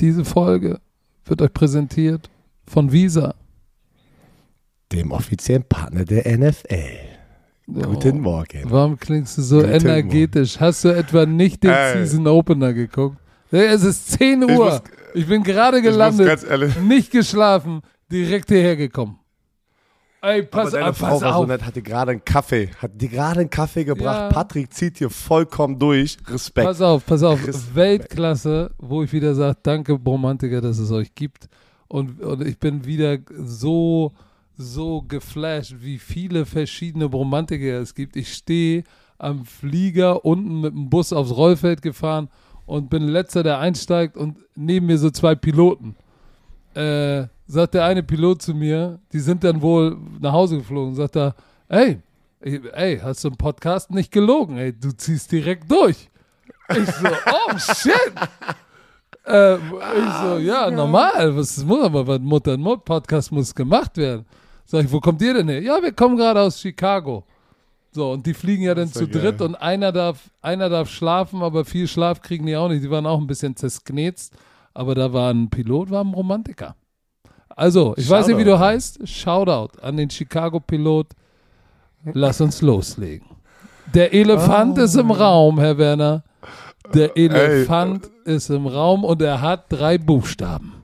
[0.00, 0.80] Diese Folge
[1.24, 2.30] wird euch präsentiert
[2.66, 3.34] von Visa.
[4.92, 6.98] Dem offiziellen Partner der NFL.
[7.66, 8.62] Guten Morgen.
[8.64, 10.60] Warum klingst du so Guten energetisch?
[10.60, 12.04] Hast du etwa nicht den Ey.
[12.06, 13.16] Season Opener geguckt?
[13.50, 14.50] Es ist 10 Uhr.
[14.50, 14.82] muss-
[15.14, 17.80] Ich, bin gerade muss gelandet, ganz ehrlich- nicht geschlafen,
[18.10, 19.18] direkt hierher gekommen.
[20.24, 21.46] Ey, Aber pass, deine auf, Frau pass war so auf.
[21.48, 24.16] nett, hat dir gerade einen Kaffee, hat dir gerade einen Kaffee gebracht.
[24.16, 24.28] Ja.
[24.30, 26.16] Patrick zieht hier vollkommen durch.
[26.26, 26.66] Respekt.
[26.66, 27.46] Pass auf, pass auf.
[27.46, 27.74] Respekt.
[27.74, 31.48] Weltklasse, wo ich wieder sage, danke Bromantiker, dass es euch gibt.
[31.88, 34.12] Und, und ich bin wieder so,
[34.56, 38.16] so geflasht, wie viele verschiedene Bromantiker es gibt.
[38.16, 38.84] Ich stehe
[39.18, 42.30] am Flieger unten mit dem Bus aufs Rollfeld gefahren
[42.64, 45.96] und bin letzter, der einsteigt und neben mir so zwei Piloten.
[46.74, 51.16] Äh, sagt der eine Pilot zu mir, die sind dann wohl nach Hause geflogen, sagt
[51.16, 51.34] er,
[51.68, 52.00] ey,
[52.40, 56.10] ey, hast du im Podcast nicht gelogen, ey, du ziehst direkt durch.
[56.70, 58.12] Ich so, oh shit.
[59.26, 64.24] Äh, ich so, ja, normal, was muss aber, was Mutter und Podcast muss gemacht werden.
[64.64, 65.60] Sag ich, wo kommt ihr denn her?
[65.60, 67.24] Ja, wir kommen gerade aus Chicago.
[67.92, 69.22] So, und die fliegen ja dann zu geil.
[69.22, 72.82] dritt und einer darf, einer darf schlafen, aber viel Schlaf kriegen die auch nicht.
[72.82, 74.34] Die waren auch ein bisschen zersknetzt,
[74.72, 76.74] aber da war ein Pilot, war ein Romantiker.
[77.56, 78.56] Also, ich weiß nicht, wie Shoutout.
[78.56, 79.08] du heißt.
[79.08, 81.08] Shoutout an den Chicago-Pilot.
[82.12, 83.26] Lass uns loslegen.
[83.94, 86.24] Der Elefant ist im Raum, Herr Werner.
[86.92, 90.74] Der Elefant ist im Raum und er hat drei Buchstaben.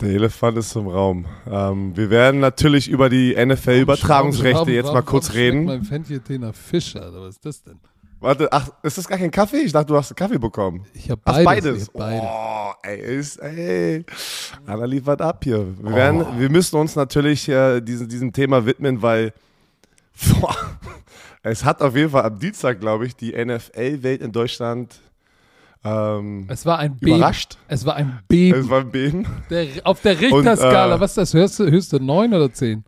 [0.00, 1.26] Der Elefant ist im Raum.
[1.50, 5.64] Ähm, wir werden natürlich über die NFL-Übertragungsrechte jetzt mal kurz reden.
[5.64, 7.78] Mein Fenchel nach Fischer, was ist das denn?
[8.24, 9.58] Warte, ach, ist das gar kein Kaffee?
[9.58, 10.86] Ich dachte, du hast einen Kaffee bekommen.
[10.94, 11.44] Ich habe Ach, beides.
[11.44, 11.82] beides.
[11.82, 12.22] Ich hab beide.
[12.22, 14.04] Oh, ey, ist, ey.
[14.66, 15.58] Anna liefert ab hier.
[15.78, 15.94] Wir, Oh.
[15.94, 19.32] werden, wir müssen uns natürlich äh, diesem, diesem Thema widmen, weil
[20.40, 20.56] boah,
[21.42, 24.94] es hat auf jeden Fall am Dienstag, glaube ich, die NFL-Welt in Deutschland
[25.84, 27.16] ähm, Es war ein Beben.
[27.16, 27.58] überrascht.
[27.68, 28.58] Es war ein Beben.
[28.58, 29.26] Es war ein Beben.
[29.50, 31.34] Der, auf der Richterskala, äh, was ist das?
[31.34, 32.84] Höchste, höchste 9 oder 10?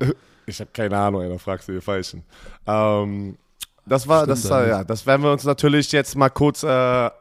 [0.46, 2.22] Ich habe keine Ahnung, ey, da fragst du die Falschen.
[2.66, 3.36] Ähm,
[3.86, 4.70] das war, Stimmt das war, eigentlich.
[4.70, 6.66] ja, das werden wir uns natürlich jetzt mal kurz äh,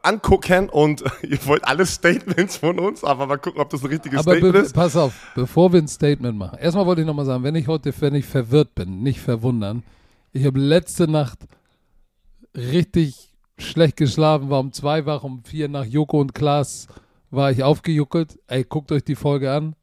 [0.02, 4.20] angucken und ihr wollt alle Statements von uns, aber mal gucken, ob das ein richtiges
[4.20, 4.74] Aber Statement ist.
[4.74, 6.58] pass auf, bevor wir ein Statement machen.
[6.58, 9.82] Erstmal wollte ich nochmal sagen, wenn ich heute, wenn ich verwirrt bin, nicht verwundern.
[10.32, 11.38] Ich habe letzte Nacht
[12.54, 16.88] richtig schlecht geschlafen, war um zwei wach, um vier nach Joko und Klaas
[17.30, 18.38] war ich aufgejuckelt.
[18.46, 19.74] Ey, guckt euch die Folge an.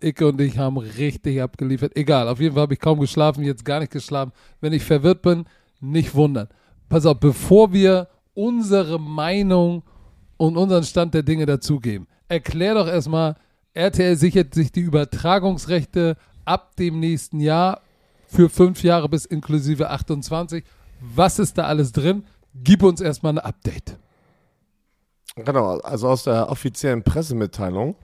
[0.00, 1.96] Icke und ich haben richtig abgeliefert.
[1.96, 4.32] Egal, auf jeden Fall habe ich kaum geschlafen, jetzt gar nicht geschlafen.
[4.60, 5.44] Wenn ich verwirrt bin,
[5.80, 6.48] nicht wundern.
[6.88, 9.82] Pass auf, bevor wir unsere Meinung
[10.36, 13.36] und unseren Stand der Dinge dazugeben, erklär doch erstmal,
[13.74, 17.82] RTL sichert sich die Übertragungsrechte ab dem nächsten Jahr
[18.26, 20.64] für fünf Jahre bis inklusive 28.
[21.00, 22.24] Was ist da alles drin?
[22.54, 23.96] Gib uns erstmal ein Update.
[25.36, 27.94] Genau, also aus der offiziellen Pressemitteilung,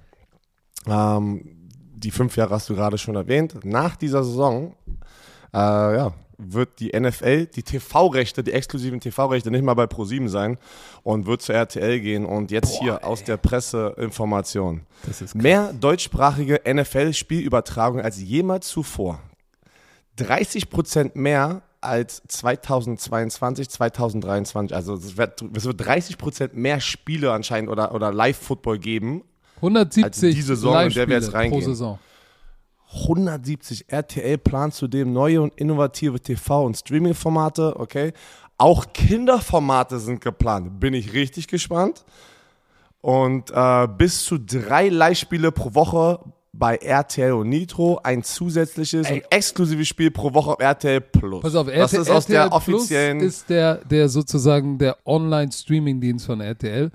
[0.87, 4.75] ähm, die fünf Jahre hast du gerade schon erwähnt, nach dieser Saison,
[5.53, 10.59] äh, ja, wird die NFL, die TV-Rechte, die exklusiven TV-Rechte nicht mal bei ProSieben sein
[11.03, 14.83] und wird zur RTL gehen und jetzt hier aus der Presseinformation.
[15.07, 19.21] Das ist Mehr deutschsprachige NFL-Spielübertragung als jemals zuvor.
[20.17, 24.75] 30 Prozent mehr als 2022, 2023.
[24.75, 29.23] Also es wird, es wird 30 Prozent mehr Spiele anscheinend oder, oder Live-Football geben.
[29.57, 31.99] 170 Also die Saison, in der wir jetzt reingehen.
[32.89, 33.25] Pro Saison.
[33.25, 38.13] 170 RTL plant zudem neue und innovative TV- und Streaming-Formate, okay?
[38.57, 40.79] Auch Kinderformate sind geplant.
[40.79, 42.05] Bin ich richtig gespannt.
[43.01, 46.21] Und äh, bis zu drei Live-Spiele pro Woche
[46.57, 51.43] bei RTL und Nitro, ein zusätzliches und exklusives Spiel pro Woche auf RTL Plus.
[51.43, 53.21] Pass auf, das RTL, ist aus der RTL Plus offiziellen.
[53.21, 56.91] ist der, der sozusagen der Online-Streaming-Dienst von RTL.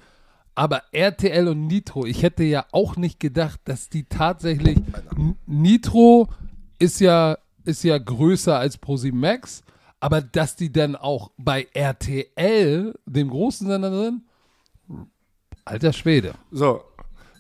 [0.60, 4.78] Aber RTL und Nitro, ich hätte ja auch nicht gedacht, dass die tatsächlich.
[5.46, 6.28] Nitro
[6.80, 9.64] ist ja, ist ja größer als ProSieben Max,
[10.02, 14.24] aber dass die dann auch bei RTL, dem großen Sender drin,
[15.64, 16.34] alter Schwede.
[16.52, 16.82] So,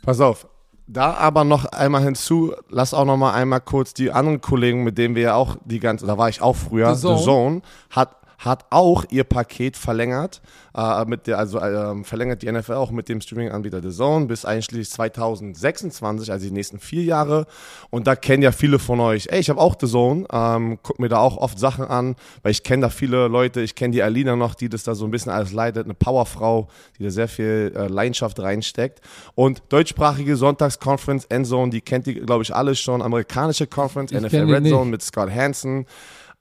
[0.02, 0.48] pass auf.
[0.88, 4.98] Da aber noch einmal hinzu, lass auch noch mal einmal kurz die anderen Kollegen, mit
[4.98, 7.24] denen wir ja auch die ganze, da war ich auch früher, The The Zone.
[7.24, 10.42] Zone, hat, hat auch ihr Paket verlängert,
[10.74, 14.46] äh, mit der, also ähm, verlängert die NFL auch mit dem Streaming-Anbieter The Zone bis
[14.46, 17.48] einschließlich 2026, also die nächsten vier Jahre.
[17.90, 21.00] Und da kennen ja viele von euch, ey, ich habe auch The Zone, ähm, guck
[21.00, 24.02] mir da auch oft Sachen an, weil ich kenne da viele Leute, ich kenne die
[24.02, 27.28] Alina noch, die das da so ein bisschen alles leitet, eine Powerfrau, die da sehr
[27.28, 29.02] viel äh, Leidenschaft reinsteckt.
[29.36, 34.50] Und deutschsprachige Sonntags-Conference, Endzone, die kennt die, glaube ich, alle schon, amerikanische Conference, Ich NFL
[34.50, 34.68] Red.
[34.68, 35.86] Zone mit Scott Hansen.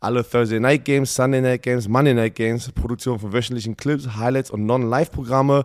[0.00, 4.50] Alle Thursday Night Games, Sunday Night Games, Monday Night Games, Produktion von wöchentlichen Clips, Highlights
[4.50, 5.64] und Non-Live-Programme,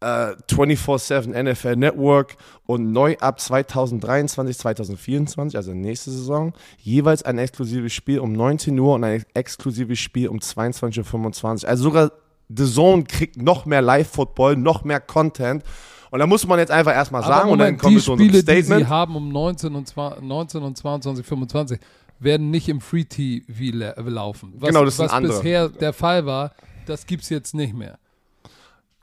[0.00, 2.36] äh, 24-7 NFL Network
[2.66, 8.94] und neu ab 2023, 2024, also nächste Saison, jeweils ein exklusives Spiel um 19 Uhr
[8.94, 11.68] und ein exklusives Spiel um 22.25 Uhr.
[11.68, 12.12] Also sogar
[12.48, 15.64] The Zone kriegt noch mehr Live-Football, noch mehr Content.
[16.10, 18.28] Und da muss man jetzt einfach erstmal sagen, Moment, und dann kommt die zu unserem
[18.28, 18.80] Spiele, Statement.
[18.80, 21.80] die sie haben um 19 und, 20, 19 und 22, 25,
[22.18, 24.54] werden nicht im Free TV la- laufen.
[24.58, 25.32] Was, Genau, das sind was andere.
[25.34, 26.52] bisher der Fall war,
[26.86, 27.98] das gibt's jetzt nicht mehr.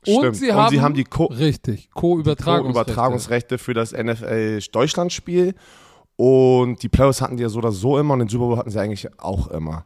[0.05, 0.35] Und Stimmt.
[0.35, 2.91] sie haben, und sie haben die Co richtig Co-Übertragungsrechte.
[2.91, 5.55] Übertragungsrechte für das NFL Deutschland-Spiel.
[6.15, 8.69] Und die Playoffs hatten die ja so oder so immer und den Super Bowl hatten
[8.69, 9.85] sie eigentlich auch immer.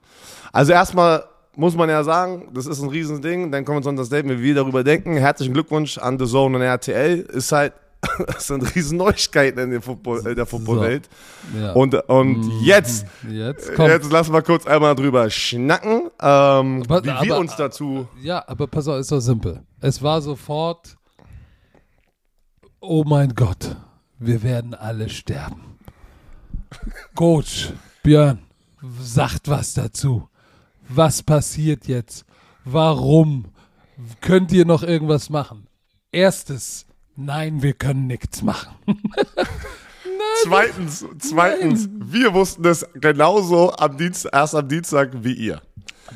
[0.51, 1.23] Also erstmal
[1.55, 3.51] muss man ja sagen, das ist ein Riesending.
[3.51, 5.15] Dann kommen wir zu unserem Statement, wie wir darüber denken.
[5.17, 7.19] Herzlichen Glückwunsch an The Zone und RTL.
[7.19, 7.73] Ist halt,
[8.27, 11.09] das sind riesen Neuigkeiten in der Football- der Footballwelt.
[11.57, 11.73] Ja.
[11.73, 13.89] Und, und jetzt, jetzt kommt.
[13.89, 18.43] jetzt lassen wir kurz einmal drüber schnacken, ähm, Aber- wie wir aber- uns dazu Ja,
[18.47, 19.63] aber pass auf, ist doch simpel.
[19.79, 20.97] Es war sofort,
[22.79, 23.75] oh mein Gott,
[24.19, 25.77] wir werden alle sterben.
[27.15, 27.71] Coach,
[28.03, 28.39] Björn,
[29.01, 30.27] sagt was dazu.
[30.89, 32.25] Was passiert jetzt?
[32.65, 33.45] Warum?
[34.21, 35.67] Könnt ihr noch irgendwas machen?
[36.11, 36.85] Erstes,
[37.17, 38.73] nein, wir können nichts machen.
[40.43, 45.61] Zweitens, zweitens, wir wussten das genauso am Dienst, erst am Dienstag wie ihr.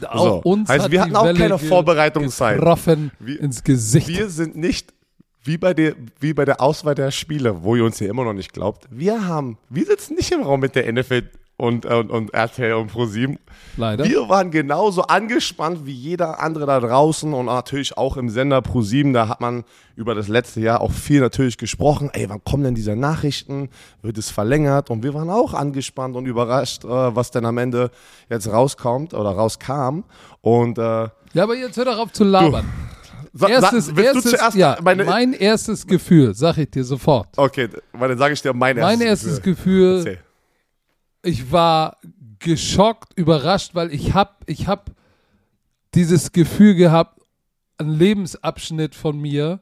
[0.08, 2.58] Auch uns heißt, wir hatten auch Welle keine Vorbereitungszeit.
[2.58, 4.08] Getroffen Wir- ins Gesicht.
[4.08, 4.94] Wir sind nicht
[5.44, 8.34] wie bei der, wie bei der Auswahl der Spiele, wo ihr uns hier immer noch
[8.34, 8.88] nicht glaubt.
[8.92, 11.24] Wir haben, wir sitzen nicht im Raum mit der NFL
[11.62, 13.38] und, und, und RTL und ProSieben.
[13.78, 14.04] Leider.
[14.04, 19.14] Wir waren genauso angespannt wie jeder andere da draußen und natürlich auch im Sender ProSieben.
[19.14, 19.64] Da hat man
[19.96, 22.10] über das letzte Jahr auch viel natürlich gesprochen.
[22.14, 23.70] Ey, wann kommen denn diese Nachrichten?
[24.02, 24.90] Wird es verlängert?
[24.90, 27.92] Und wir waren auch angespannt und überrascht, äh, was denn am Ende
[28.30, 30.04] jetzt rauskommt oder rauskam.
[30.42, 30.82] Und äh,
[31.34, 32.66] Ja, aber jetzt hör doch auf zu labern.
[33.34, 37.28] sa- sa- erstes, willst erstes, du zuerst ja, mein erstes Gefühl, sag ich dir sofort.
[37.38, 39.98] Okay, weil dann sage ich dir mein erstes Mein erstes Gefühl.
[40.04, 40.18] Gefühl.
[41.24, 41.98] Ich war
[42.40, 44.92] geschockt, überrascht, weil ich hab, ich hab
[45.94, 47.22] dieses Gefühl gehabt,
[47.78, 49.60] ein Lebensabschnitt von mir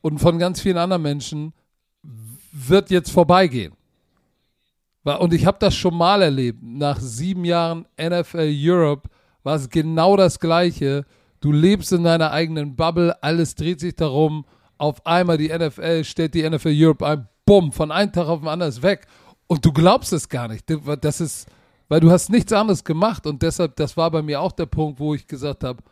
[0.00, 1.52] und von ganz vielen anderen Menschen
[2.52, 3.74] wird jetzt vorbeigehen.
[5.04, 6.58] Und ich habe das schon mal erlebt.
[6.62, 9.08] Nach sieben Jahren NFL Europe
[9.44, 11.04] war es genau das Gleiche.
[11.40, 14.44] Du lebst in deiner eigenen Bubble, alles dreht sich darum.
[14.78, 18.48] Auf einmal die NFL stellt die NFL Europe ein, bumm, von einem Tag auf den
[18.48, 19.06] anderen ist weg.
[19.46, 20.64] Und du glaubst es gar nicht.
[21.00, 21.46] Das ist,
[21.88, 24.98] weil du hast nichts anderes gemacht und deshalb, das war bei mir auch der Punkt,
[24.98, 25.82] wo ich gesagt habe,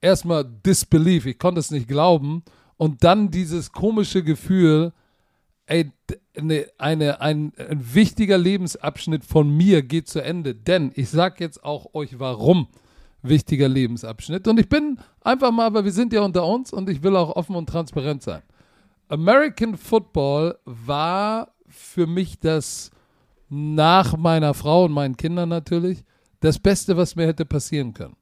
[0.00, 2.42] erstmal Disbelief, ich konnte es nicht glauben
[2.76, 4.92] und dann dieses komische Gefühl,
[5.66, 10.54] ey, d- ne, eine, ein, ein wichtiger Lebensabschnitt von mir geht zu Ende.
[10.54, 12.68] Denn ich sag jetzt auch euch, warum
[13.22, 14.46] wichtiger Lebensabschnitt.
[14.46, 17.34] Und ich bin einfach mal, weil wir sind ja unter uns und ich will auch
[17.36, 18.42] offen und transparent sein.
[19.08, 22.90] American Football war für mich das
[23.48, 26.04] nach meiner Frau und meinen Kindern natürlich
[26.40, 28.16] das Beste, was mir hätte passieren können.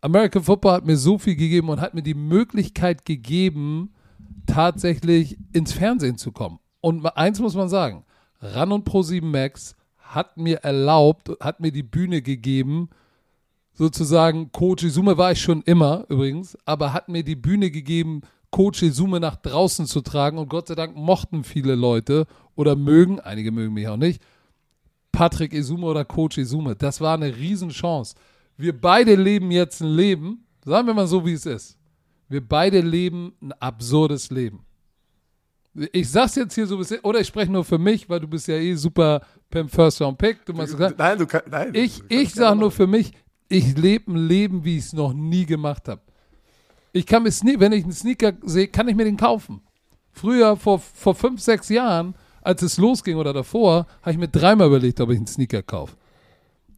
[0.00, 3.94] American Football hat mir so viel gegeben und hat mir die Möglichkeit gegeben,
[4.46, 6.58] tatsächlich ins Fernsehen zu kommen.
[6.80, 8.04] Und eins muss man sagen,
[8.40, 12.88] Ran und Pro7 Max hat mir erlaubt, hat mir die Bühne gegeben,
[13.72, 18.82] sozusagen, Coach Izume war ich schon immer übrigens, aber hat mir die Bühne gegeben, Coach
[18.82, 23.52] Izume nach draußen zu tragen und Gott sei Dank mochten viele Leute oder mögen, einige
[23.52, 24.22] mögen mich auch nicht,
[25.12, 26.76] Patrick Izume oder Coach Izume.
[26.76, 28.14] Das war eine Riesenchance.
[28.56, 31.78] Wir beide leben jetzt ein Leben, sagen wir mal so, wie es ist.
[32.28, 34.64] Wir beide leben ein absurdes Leben.
[35.92, 38.26] Ich sag's jetzt hier so ein bisschen, oder ich spreche nur für mich, weil du
[38.26, 40.44] bist ja eh super beim First Round Pick.
[40.44, 41.48] Du machst gesagt, Nein, du kannst.
[41.48, 43.12] Nein, ich, ich sage nur für mich,
[43.48, 46.02] ich lebe ein Leben, wie ich es noch nie gemacht habe.
[46.98, 49.60] Ich kann mir Sne wenn ich einen Sneaker sehe, kann ich mir den kaufen.
[50.10, 54.66] Früher, vor, vor fünf, sechs Jahren, als es losging oder davor, habe ich mir dreimal
[54.66, 55.96] überlegt, ob ich einen Sneaker kaufe.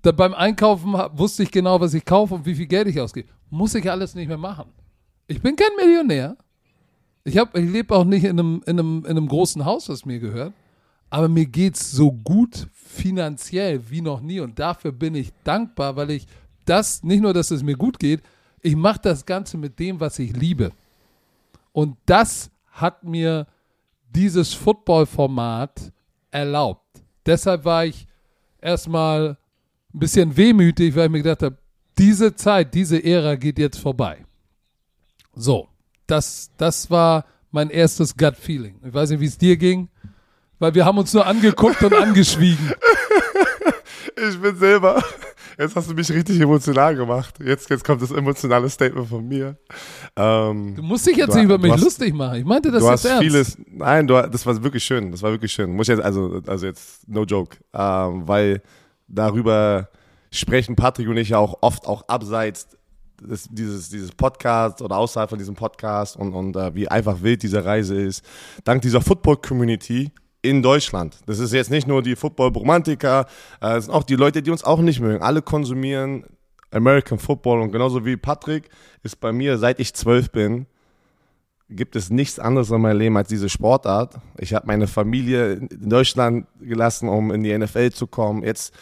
[0.03, 3.29] Da beim Einkaufen wusste ich genau, was ich kaufe und wie viel Geld ich ausgebe.
[3.49, 4.71] Muss ich alles nicht mehr machen.
[5.27, 6.37] Ich bin kein Millionär.
[7.25, 10.19] Ich, ich lebe auch nicht in einem, in, einem, in einem großen Haus, was mir
[10.19, 10.53] gehört.
[11.09, 14.41] Aber mir geht's so gut finanziell wie noch nie.
[14.41, 16.27] Und dafür bin ich dankbar, weil ich
[16.67, 18.23] das, nicht nur, dass es mir gut geht,
[18.63, 20.73] ich mache das Ganze mit dem, was ich liebe.
[21.73, 23.47] Und das hat mir
[24.11, 25.93] dieses Football-Format
[26.31, 27.03] erlaubt.
[27.27, 28.07] Deshalb war ich
[28.61, 29.37] erstmal
[29.95, 31.59] ein bisschen wehmütig, weil ich mir gedacht habe,
[31.99, 34.25] diese Zeit, diese Ära geht jetzt vorbei.
[35.35, 35.69] So,
[36.07, 38.81] das, das war mein erstes Gut-Feeling.
[38.85, 39.89] Ich weiß nicht, wie es dir ging,
[40.59, 42.73] weil wir haben uns nur angeguckt und angeschwiegen.
[44.17, 45.03] Ich bin selber,
[45.59, 47.35] Jetzt hast du mich richtig emotional gemacht.
[47.45, 49.57] Jetzt, jetzt kommt das emotionale Statement von mir.
[50.17, 52.39] Ähm, du musst dich jetzt nicht über mich hast, lustig machen.
[52.39, 53.23] Ich meinte das du jetzt hast ernst.
[53.23, 53.59] vieles.
[53.71, 55.11] Nein, du, das war wirklich schön.
[55.11, 55.75] Das war wirklich schön.
[55.75, 58.63] Muss jetzt also, also jetzt no joke, ähm, weil
[59.09, 59.89] darüber
[60.31, 62.69] sprechen Patrick und ich ja auch oft auch abseits
[63.21, 67.43] des, dieses, dieses Podcast oder außerhalb von diesem Podcast und, und äh, wie einfach wild
[67.43, 68.25] diese Reise ist.
[68.65, 70.11] Dank dieser Football-Community
[70.43, 71.19] in Deutschland.
[71.27, 73.27] Das ist jetzt nicht nur die Football-Romantiker,
[73.61, 75.23] äh, es sind auch die Leute, die uns auch nicht mögen.
[75.23, 76.25] Alle konsumieren
[76.71, 78.69] American Football und genauso wie Patrick
[79.03, 80.67] ist bei mir, seit ich zwölf bin,
[81.69, 84.17] gibt es nichts anderes in meinem Leben als diese Sportart.
[84.39, 88.43] Ich habe meine Familie in Deutschland gelassen, um in die NFL zu kommen.
[88.43, 88.75] Jetzt,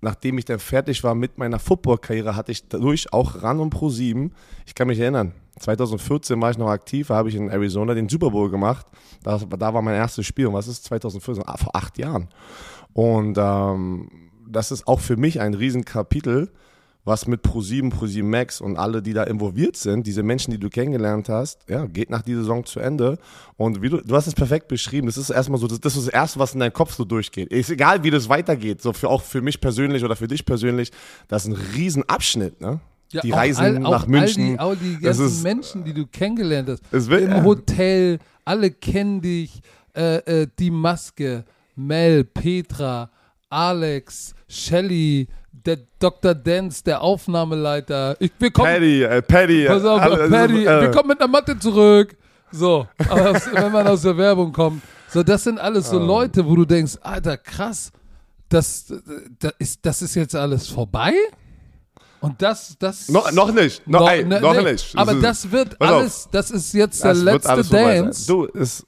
[0.00, 3.88] nachdem ich dann fertig war mit meiner Football-Karriere, hatte ich dadurch auch ran und pro
[3.88, 4.32] sieben.
[4.66, 8.08] Ich kann mich erinnern, 2014 war ich noch aktiv, da habe ich in Arizona den
[8.08, 8.86] Super Bowl gemacht.
[9.22, 10.46] Das, da war mein erstes Spiel.
[10.46, 11.44] Und was ist 2014?
[11.46, 12.28] Ah, vor acht Jahren.
[12.92, 14.10] Und ähm,
[14.46, 16.50] das ist auch für mich ein Riesenkapitel,
[17.06, 20.68] was mit Pro7, Pro7 Max und alle, die da involviert sind, diese Menschen, die du
[20.68, 23.18] kennengelernt hast, ja, geht nach dieser Saison zu Ende.
[23.56, 25.06] Und wie du, du hast es perfekt beschrieben.
[25.06, 27.52] Das ist erstmal so, das, das ist das Erste, was in deinem Kopf so durchgeht.
[27.52, 30.90] Ist egal, wie das weitergeht, so für, auch für mich persönlich oder für dich persönlich,
[31.28, 32.80] das ist ein Riesenabschnitt, ne?
[33.12, 34.58] Ja, die Reisen all, nach München.
[34.58, 37.08] All die, all die ganzen ist, Menschen, die du kennengelernt hast.
[37.08, 37.44] Wird, Im.
[37.44, 39.62] Hotel, alle kennen dich.
[39.94, 41.44] Äh, äh, die Maske,
[41.76, 43.10] Mel, Petra,
[43.48, 46.34] Alex, Shelly, der Dr.
[46.34, 48.16] Dance, der Aufnahmeleiter.
[48.18, 49.66] Ich, wir kommen, Paddy, äh, Paddy.
[49.66, 52.16] Pass auf, alle, Paddy, äh, wir kommen mit einer Matte zurück.
[52.50, 54.82] So, aus, wenn man aus der Werbung kommt.
[55.08, 56.04] So, das sind alles so oh.
[56.04, 57.92] Leute, wo du denkst, Alter, krass,
[58.48, 58.92] das,
[59.38, 61.12] das, ist, das ist jetzt alles vorbei?
[62.20, 63.08] Und das, das.
[63.08, 63.86] No, noch nicht.
[63.86, 64.96] No, noch, ey, ne, noch ne, nicht.
[64.96, 68.26] Aber das wird alles, das ist jetzt der letzte Dance.
[68.26, 68.86] Du, ist,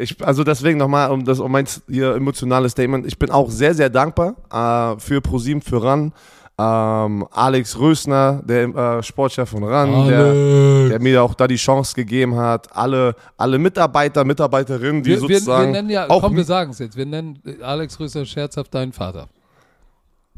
[0.00, 3.06] ich, also deswegen nochmal, um das, um mein hier emotionales Statement.
[3.06, 6.12] Ich bin auch sehr, sehr dankbar äh, für ProSieben, für RAN.
[6.58, 11.94] Ähm, Alex Rösner, der äh, Sportchef von RAN, der, der, mir auch da die Chance
[11.94, 12.74] gegeben hat.
[12.76, 15.68] Alle, alle Mitarbeiter, Mitarbeiterinnen, die wir, sozusagen.
[15.68, 16.96] Wir, wir nennen ja, auch komm, wir sagen es jetzt.
[16.96, 19.28] Wir nennen Alex Rösner scherzhaft deinen Vater.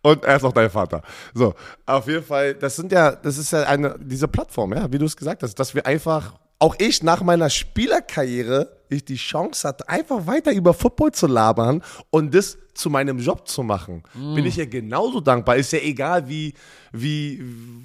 [0.01, 1.01] Und er ist auch dein Vater.
[1.33, 1.53] So,
[1.85, 5.05] auf jeden Fall, das sind ja, das ist ja eine, diese Plattform, ja, wie du
[5.05, 9.87] es gesagt hast, dass wir einfach, auch ich nach meiner Spielerkarriere, ich die Chance hatte,
[9.89, 14.03] einfach weiter über Football zu labern und das zu meinem Job zu machen.
[14.13, 14.35] Mm.
[14.35, 15.57] Bin ich ja genauso dankbar.
[15.57, 16.53] Ist ja egal, wie,
[16.91, 17.43] wie,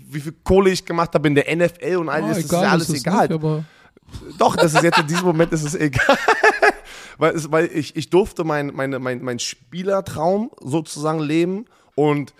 [0.08, 2.52] wie viel Kohle ich gemacht habe in der NFL und all oh, das, egal, ist
[2.52, 3.28] ja alles ist egal.
[3.28, 6.18] Nicht, Doch, das ist jetzt in diesem Moment ist es egal.
[7.18, 11.64] weil, es, weil ich, ich durfte mein, meine, mein, mein Spielertraum sozusagen leben
[11.94, 12.32] und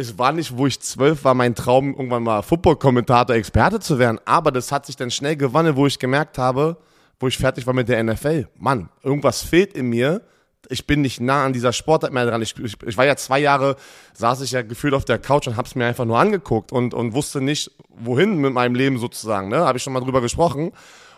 [0.00, 4.20] es war nicht, wo ich zwölf war, mein Traum, irgendwann mal Football-Kommentator, Experte zu werden.
[4.24, 6.76] Aber das hat sich dann schnell gewonnen, wo ich gemerkt habe,
[7.18, 8.46] wo ich fertig war mit der NFL.
[8.56, 10.22] Mann, irgendwas fehlt in mir.
[10.68, 12.40] Ich bin nicht nah an dieser Sportart mehr dran.
[12.42, 13.74] Ich, ich, ich war ja zwei Jahre,
[14.14, 17.12] saß ich ja gefühlt auf der Couch und hab's mir einfach nur angeguckt und, und
[17.12, 19.48] wusste nicht, wohin mit meinem Leben sozusagen.
[19.48, 19.58] Ne?
[19.58, 20.70] Habe ich schon mal drüber gesprochen.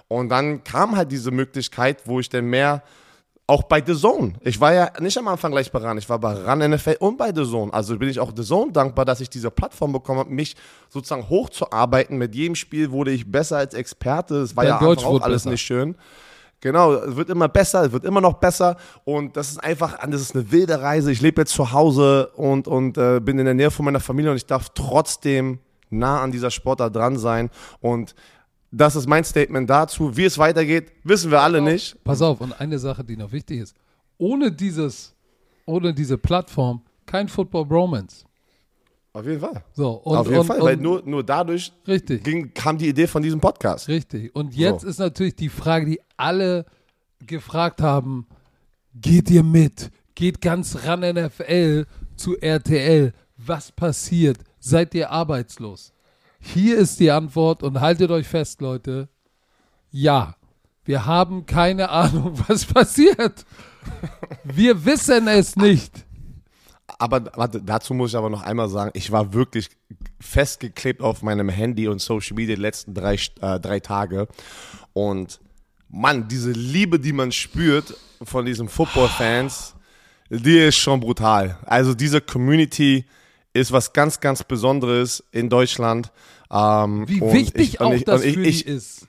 [0.08, 2.82] Und dann kam halt diese Möglichkeit, wo ich dann mehr
[3.50, 4.34] auch bei The Zone.
[4.42, 7.18] Ich war ja nicht am Anfang gleich bei RAN, ich war bei RAN NFL und
[7.18, 7.74] bei The Zone.
[7.74, 10.54] Also bin ich auch The Zone dankbar, dass ich diese Plattform bekommen habe, mich
[10.88, 12.16] sozusagen hochzuarbeiten.
[12.16, 14.36] Mit jedem Spiel wurde ich besser als Experte.
[14.36, 15.50] Es war Dein ja Deutsch auch alles besser.
[15.50, 15.96] nicht schön.
[16.60, 20.20] Genau, es wird immer besser, es wird immer noch besser und das ist einfach, das
[20.20, 21.10] ist eine wilde Reise.
[21.10, 24.30] Ich lebe jetzt zu Hause und, und äh, bin in der Nähe von meiner Familie
[24.30, 28.14] und ich darf trotzdem nah an dieser Sportart dran sein und
[28.70, 30.16] das ist mein Statement dazu.
[30.16, 32.04] Wie es weitergeht, wissen wir alle pass nicht.
[32.04, 33.76] Pass auf, und eine Sache, die noch wichtig ist.
[34.18, 35.14] Ohne dieses,
[35.66, 38.24] ohne diese Plattform kein Football Bromance.
[39.12, 39.64] Auf jeden Fall.
[39.72, 42.22] So, und, Auf jeden und, Fall, weil nur, nur dadurch richtig.
[42.22, 43.88] Ging, kam die Idee von diesem Podcast.
[43.88, 44.34] Richtig.
[44.36, 44.88] Und jetzt so.
[44.88, 46.64] ist natürlich die Frage, die alle
[47.26, 48.28] gefragt haben:
[48.94, 49.90] Geht ihr mit?
[50.14, 53.12] Geht ganz ran NFL zu RTL?
[53.36, 54.38] Was passiert?
[54.60, 55.92] Seid ihr arbeitslos?
[56.40, 59.08] Hier ist die Antwort und haltet euch fest, Leute.
[59.90, 60.34] Ja,
[60.84, 63.44] wir haben keine Ahnung, was passiert.
[64.44, 66.06] Wir wissen es nicht.
[66.98, 69.68] Aber warte, dazu muss ich aber noch einmal sagen, ich war wirklich
[70.20, 74.26] festgeklebt auf meinem Handy und Social Media die letzten drei, äh, drei Tage.
[74.92, 75.40] Und
[75.88, 79.74] Mann, diese Liebe, die man spürt von diesen Football-Fans,
[80.30, 81.58] die ist schon brutal.
[81.64, 83.04] Also diese Community,
[83.52, 86.12] ist was ganz, ganz Besonderes in Deutschland.
[86.50, 89.06] Ähm, wie wichtig ich, auch ich, das für ich, ist.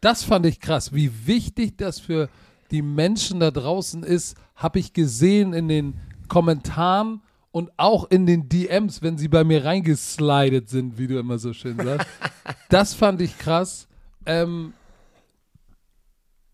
[0.00, 0.92] Das fand ich krass.
[0.92, 2.28] Wie wichtig das für
[2.70, 5.94] die Menschen da draußen ist, habe ich gesehen in den
[6.28, 11.38] Kommentaren und auch in den DMs, wenn sie bei mir reingeslidet sind, wie du immer
[11.38, 12.06] so schön sagst.
[12.68, 13.88] das fand ich krass.
[14.26, 14.74] Ähm,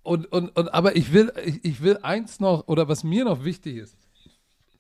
[0.03, 3.45] und, und, und, aber ich will, ich, ich will eins noch, oder was mir noch
[3.45, 3.97] wichtig ist,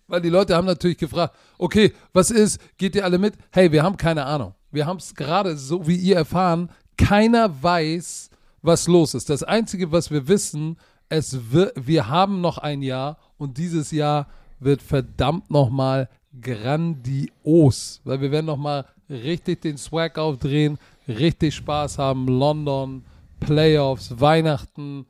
[0.07, 3.35] Weil die Leute haben natürlich gefragt, okay, was ist, geht ihr alle mit?
[3.51, 4.55] Hey, wir haben keine Ahnung.
[4.71, 8.31] Wir haben es gerade so wie ihr erfahren, keiner weiß,
[8.63, 9.29] was los ist.
[9.29, 10.77] Das Einzige, was wir wissen,
[11.09, 14.29] es wird, wir haben noch ein Jahr und dieses Jahr
[14.61, 16.09] wird verdammt nochmal
[16.41, 23.05] grandios, weil wir werden nochmal richtig den Swag aufdrehen, richtig Spaß haben, London,
[23.41, 25.07] Playoffs, Weihnachten,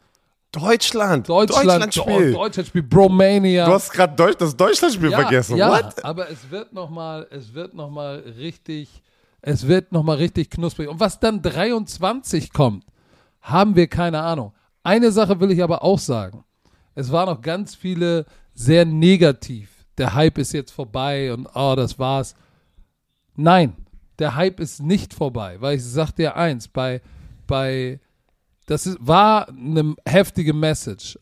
[0.52, 1.28] Deutschland.
[1.28, 2.32] Deutschland, Deutschlandspiel.
[2.34, 3.64] Deutschlandspiel, Bromania.
[3.64, 5.56] Du hast gerade Deutsch, das Deutschlandspiel ja, vergessen.
[5.56, 6.04] Ja, What?
[6.04, 9.02] aber es wird nochmal, es wird noch mal richtig,
[9.40, 10.88] es wird nochmal richtig knusprig.
[10.88, 12.84] Und was dann 23 kommt,
[13.40, 14.52] haben wir keine Ahnung.
[14.82, 16.44] Eine Sache will ich aber auch sagen.
[16.94, 19.70] Es waren noch ganz viele sehr negativ.
[19.96, 22.34] Der Hype ist jetzt vorbei und oh, das war's.
[23.36, 23.74] Nein,
[24.18, 27.00] der Hype ist nicht vorbei, weil ich sag dir eins, bei,
[27.46, 28.00] bei,
[28.66, 31.18] das ist, war eine heftige Message,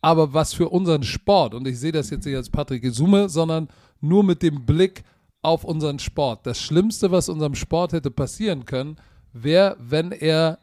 [0.00, 3.68] aber was für unseren Sport, und ich sehe das jetzt nicht als Patrick Gesume, sondern
[4.00, 5.02] nur mit dem Blick
[5.42, 6.46] auf unseren Sport.
[6.46, 8.96] Das Schlimmste, was unserem Sport hätte passieren können,
[9.32, 10.58] wäre, wenn er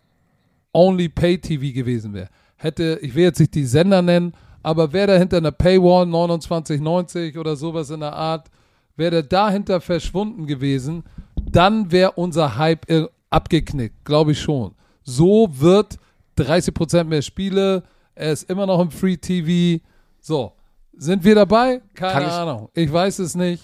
[0.74, 2.29] only Pay TV gewesen wäre.
[2.58, 7.38] Hätte, ich will jetzt nicht die Sender nennen, aber wäre da hinter einer Paywall 2990
[7.38, 8.50] oder sowas in der Art,
[8.96, 11.03] wäre dahinter verschwunden gewesen,
[11.36, 12.86] dann wäre unser Hype
[13.29, 14.74] abgeknickt, glaube ich schon.
[15.03, 15.98] So wird
[16.38, 19.84] 30% mehr Spiele, er ist immer noch im Free TV.
[20.22, 20.54] So,
[20.98, 21.82] sind wir dabei?
[21.94, 22.70] Keine ich- Ahnung.
[22.74, 23.63] Ich weiß es nicht.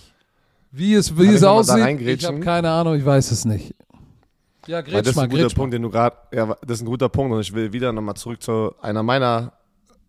[0.74, 3.76] Wie es, wie es aussieht, ich habe keine Ahnung, ich weiß es nicht.
[4.68, 5.50] Ja, Weil grätsch das ist ein guter mal.
[5.54, 8.16] Punkt, den du gerade, ja, das ist ein guter Punkt und ich will wieder nochmal
[8.16, 9.52] zurück zu einer meiner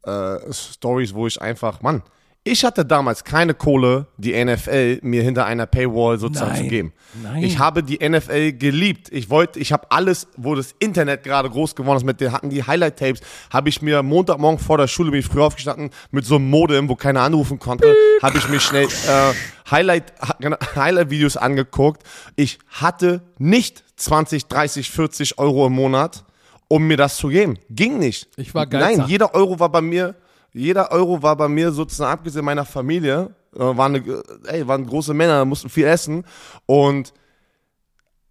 [0.05, 2.03] äh, Stories, wo ich einfach, Mann,
[2.45, 6.63] ich hatte damals keine Kohle, die NFL mir hinter einer Paywall sozusagen Nein.
[6.63, 6.93] zu geben.
[7.23, 7.45] Nein.
[7.45, 9.09] Ich habe die NFL geliebt.
[9.13, 12.51] Ich wollte, ich habe alles, wo das Internet gerade groß geworden ist, mit den hatten
[12.51, 13.21] die Highlight Tapes,
[13.51, 16.89] habe ich mir Montagmorgen vor der Schule bin ich früh aufgestanden mit so einem Modem,
[16.89, 22.03] wo keiner anrufen konnte, habe ich mir schnell äh, Highlight genau, Highlight angeguckt.
[22.35, 26.25] Ich hatte nicht 20, 30, 40 Euro im Monat,
[26.67, 27.59] um mir das zu geben.
[27.71, 28.29] Ging nicht.
[28.37, 29.11] Ich war Nein, Geizhals.
[29.11, 30.17] jeder Euro war bei mir,
[30.53, 35.15] jeder Euro war bei mir sozusagen, abgesehen meiner Familie, äh, waren, eine, ey, waren große
[35.15, 36.25] Männer, mussten viel essen
[36.67, 37.13] und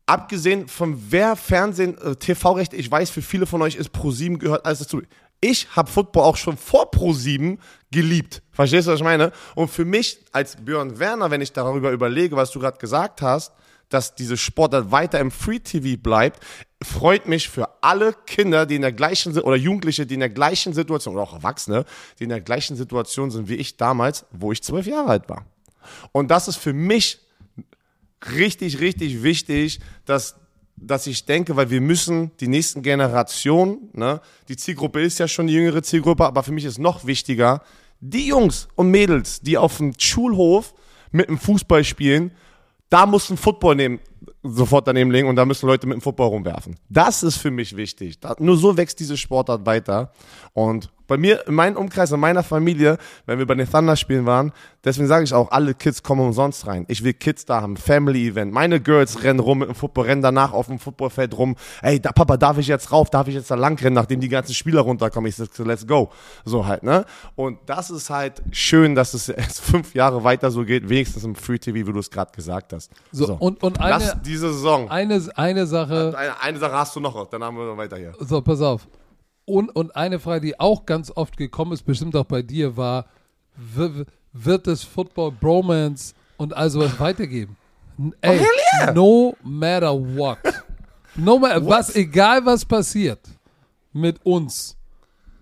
[0.05, 4.65] abgesehen von wer Fernsehen, äh, TV-Rechte, ich weiß, für viele von euch ist Pro7 gehört
[4.65, 5.01] alles dazu.
[5.39, 7.57] Ich habe Football auch schon vor Pro7
[7.91, 8.43] geliebt.
[8.51, 9.31] Verstehst du, was ich meine?
[9.55, 13.51] Und für mich als Björn Werner, wenn ich darüber überlege, was du gerade gesagt hast,
[13.93, 16.43] dass diese Sportart weiter im Free TV bleibt,
[16.81, 20.73] freut mich für alle Kinder, die in der gleichen oder Jugendliche, die in der gleichen
[20.73, 21.85] Situation oder auch Erwachsene,
[22.17, 25.45] die in der gleichen Situation sind wie ich damals, wo ich zwölf Jahre alt war.
[26.11, 27.19] Und das ist für mich
[28.33, 30.35] richtig, richtig wichtig, dass,
[30.75, 35.47] dass ich denke, weil wir müssen die nächsten Generationen, ne, die Zielgruppe ist ja schon
[35.47, 37.61] die jüngere Zielgruppe, aber für mich ist noch wichtiger,
[37.99, 40.73] die Jungs und Mädels, die auf dem Schulhof
[41.11, 42.31] mit dem Fußball spielen,
[42.91, 43.99] da muss ein Football nehmen,
[44.43, 46.77] sofort daneben legen und da müssen Leute mit dem Football rumwerfen.
[46.89, 48.19] Das ist für mich wichtig.
[48.19, 50.11] Da, nur so wächst diese Sportart weiter.
[50.53, 54.53] Und bei mir, in meinem Umkreis, in meiner Familie, wenn wir bei den Thunder-Spielen waren,
[54.85, 56.85] deswegen sage ich auch, alle Kids kommen umsonst rein.
[56.87, 58.53] Ich will Kids da haben, Family-Event.
[58.53, 61.57] Meine Girls rennen rum mit dem Football, rennen danach auf dem Footballfeld rum.
[61.81, 63.09] Ey, da, Papa, darf ich jetzt rauf?
[63.09, 65.27] Darf ich jetzt da lang rennen, nachdem die ganzen Spieler runterkommen?
[65.27, 66.11] Ich sage, let's go.
[66.45, 67.03] So halt, ne?
[67.35, 71.35] Und das ist halt schön, dass es erst fünf Jahre weiter so geht, wenigstens im
[71.35, 72.89] Free TV, wie du es gerade gesagt hast.
[73.11, 74.89] So, und, und Lass eine, diese Saison.
[74.89, 78.13] eine, eine Sache, Eine, eine Sache hast du noch, dann haben wir weiter hier.
[78.19, 78.87] so, pass auf.
[79.45, 83.05] Und, und eine Frage, die auch ganz oft gekommen ist, bestimmt auch bei dir, war,
[84.33, 87.57] wird es Football Bromance und all sowas weitergeben?
[87.97, 88.47] N- Ey, hell
[88.81, 88.93] yeah.
[88.93, 90.37] no matter what.
[91.15, 93.19] No matter, was, egal was passiert
[93.91, 94.77] mit uns.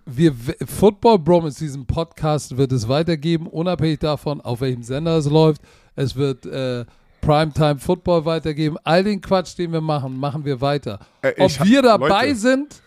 [0.06, 0.34] Wir,
[0.66, 5.62] Football Bromance, diesen Podcast wird es weitergeben, unabhängig davon, auf welchem Sender es läuft.
[5.94, 6.84] Es wird äh,
[7.20, 8.76] Primetime Football weitergeben.
[8.84, 10.98] All den Quatsch, den wir machen, machen wir weiter.
[11.22, 12.36] Äh, Ob wir dabei Leute.
[12.36, 12.82] sind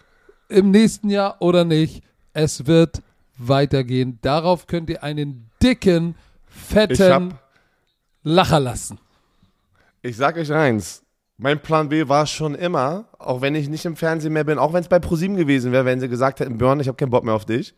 [0.49, 3.01] im nächsten Jahr oder nicht, es wird
[3.37, 4.19] weitergehen.
[4.21, 6.15] Darauf könnt ihr einen dicken,
[6.47, 7.35] fetten
[8.23, 8.99] Lacher lassen.
[10.01, 11.03] Ich sag euch eins.
[11.37, 14.71] Mein Plan B war schon immer, auch wenn ich nicht im Fernsehen mehr bin, auch
[14.71, 17.23] wenn es bei ProSieben gewesen wäre, wenn sie gesagt hätten, Björn, ich habe keinen Bock
[17.23, 17.73] mehr auf dich.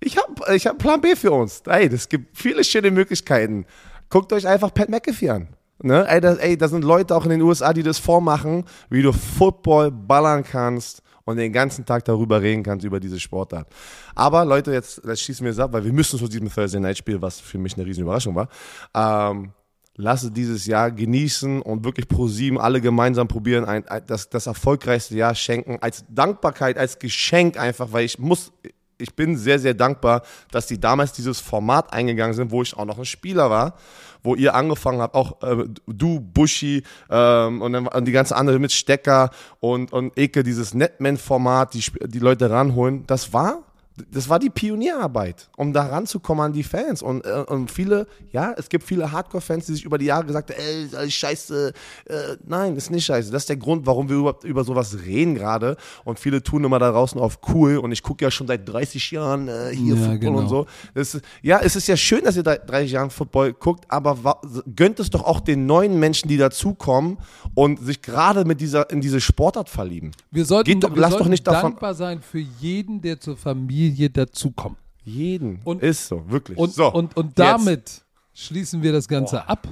[0.00, 1.62] Ich habe ich hab Plan B für uns.
[1.66, 3.66] Ey, das gibt viele schöne Möglichkeiten.
[4.08, 5.48] Guckt euch einfach Pat McAfee an.
[5.82, 6.06] Ne?
[6.08, 9.12] Ey, da, ey, da sind Leute auch in den USA, die das vormachen, wie du
[9.12, 13.68] Football ballern kannst und den ganzen Tag darüber reden kannst, über diese Sportart.
[14.14, 16.98] Aber Leute, jetzt, jetzt schießen wir es ab, weil wir müssen zu diesem Thursday Night
[16.98, 18.48] Spiel, was für mich eine riesen Überraschung war.
[18.94, 19.52] Ähm,
[19.98, 24.46] lasse dieses Jahr genießen und wirklich pro sieben alle gemeinsam probieren, ein, ein, das, das
[24.46, 28.52] erfolgreichste Jahr schenken, als Dankbarkeit, als Geschenk einfach, weil ich muss,
[28.98, 32.84] ich bin sehr, sehr dankbar, dass die damals dieses Format eingegangen sind, wo ich auch
[32.84, 33.74] noch ein Spieler war,
[34.22, 38.58] wo ihr angefangen habt, auch äh, du, Buschi ähm, und dann und die ganze andere
[38.58, 39.30] mit Stecker
[39.60, 43.04] und, und Eke, dieses Netman-Format, die, die Leute ranholen.
[43.06, 43.62] Das war
[44.10, 47.02] das war die Pionierarbeit, um da ranzukommen an die Fans.
[47.02, 50.50] Und, äh, und viele, ja, es gibt viele Hardcore-Fans, die sich über die Jahre gesagt
[50.50, 51.72] haben, ey, das ist scheiße.
[52.06, 52.14] Äh,
[52.46, 53.30] nein, das ist nicht scheiße.
[53.30, 55.76] Das ist der Grund, warum wir überhaupt über sowas reden gerade.
[56.04, 57.78] Und viele tun immer da draußen auf cool.
[57.78, 60.38] Und ich gucke ja schon seit 30 Jahren äh, hier ja, Football genau.
[60.38, 60.66] und so.
[60.94, 64.40] Das, ja, es ist ja schön, dass ihr da 30 Jahren Football guckt, aber
[64.74, 67.18] gönnt es doch auch den neuen Menschen, die dazukommen
[67.54, 70.12] und sich gerade mit dieser, in diese Sportart verlieben.
[70.30, 73.20] Wir sollten, Geht doch, wir lass sollten doch nicht davon, dankbar sein für jeden, der
[73.20, 74.78] zur Familie Familie dazukommen.
[75.04, 75.60] Jeden.
[75.64, 76.58] Und, ist so, wirklich.
[76.58, 78.04] Und, so, und, und damit jetzt.
[78.34, 79.48] schließen wir das Ganze Boah.
[79.48, 79.68] ab,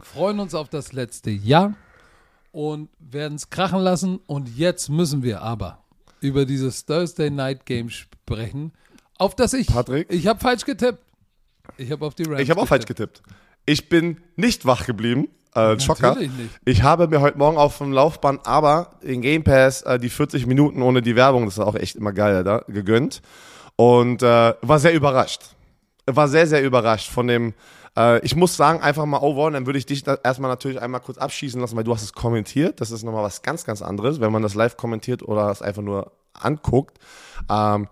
[0.00, 1.74] freuen uns auf das letzte Jahr
[2.52, 4.20] und werden es krachen lassen.
[4.26, 5.84] Und jetzt müssen wir aber
[6.20, 8.72] über dieses Thursday Night Game sprechen,
[9.18, 9.66] auf das ich.
[9.66, 10.10] Patrick?
[10.10, 11.02] Ich habe falsch getippt.
[11.76, 12.40] Ich habe auf die Rams.
[12.40, 13.22] Ich habe auch falsch getippt.
[13.66, 15.28] Ich bin nicht wach geblieben.
[15.54, 16.16] Äh, Schocker.
[16.64, 20.46] Ich habe mir heute Morgen auf dem Laufband aber den Game Pass äh, die 40
[20.46, 23.20] Minuten ohne die Werbung, das ist auch echt immer geil, da, gegönnt.
[23.80, 25.42] Und äh, war sehr überrascht.
[26.04, 27.54] War sehr, sehr überrascht von dem,
[27.96, 31.16] äh, ich muss sagen, einfach mal overall, dann würde ich dich erstmal natürlich einmal kurz
[31.16, 32.80] abschießen lassen, weil du hast es kommentiert.
[32.80, 35.82] Das ist nochmal was ganz, ganz anderes, wenn man das live kommentiert oder es einfach
[35.82, 36.98] nur anguckt.
[37.48, 37.86] Ähm,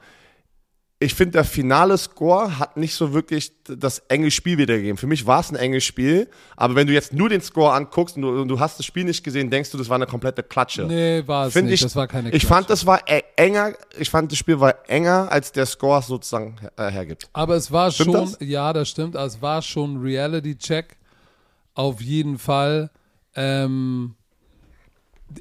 [0.99, 4.97] ich finde, der finale Score hat nicht so wirklich das enge Spiel wiedergegeben.
[4.97, 8.17] Für mich war es ein enges Spiel, aber wenn du jetzt nur den Score anguckst
[8.17, 10.43] und du, und du, hast das Spiel nicht gesehen, denkst du, das war eine komplette
[10.43, 10.85] Klatsche.
[10.85, 11.75] Nee, war es find nicht.
[11.75, 12.37] Ich, das war keine Klatsche.
[12.37, 16.01] Ich fand, das war e-, enger, ich fand, das Spiel war enger, als der Score
[16.01, 17.29] sozusagen äh, hergibt.
[17.35, 18.39] Aber es war stimmt schon, das?
[18.41, 20.97] ja, das stimmt, es war schon Reality-Check.
[21.75, 22.91] Auf jeden Fall.
[23.35, 24.15] Ähm,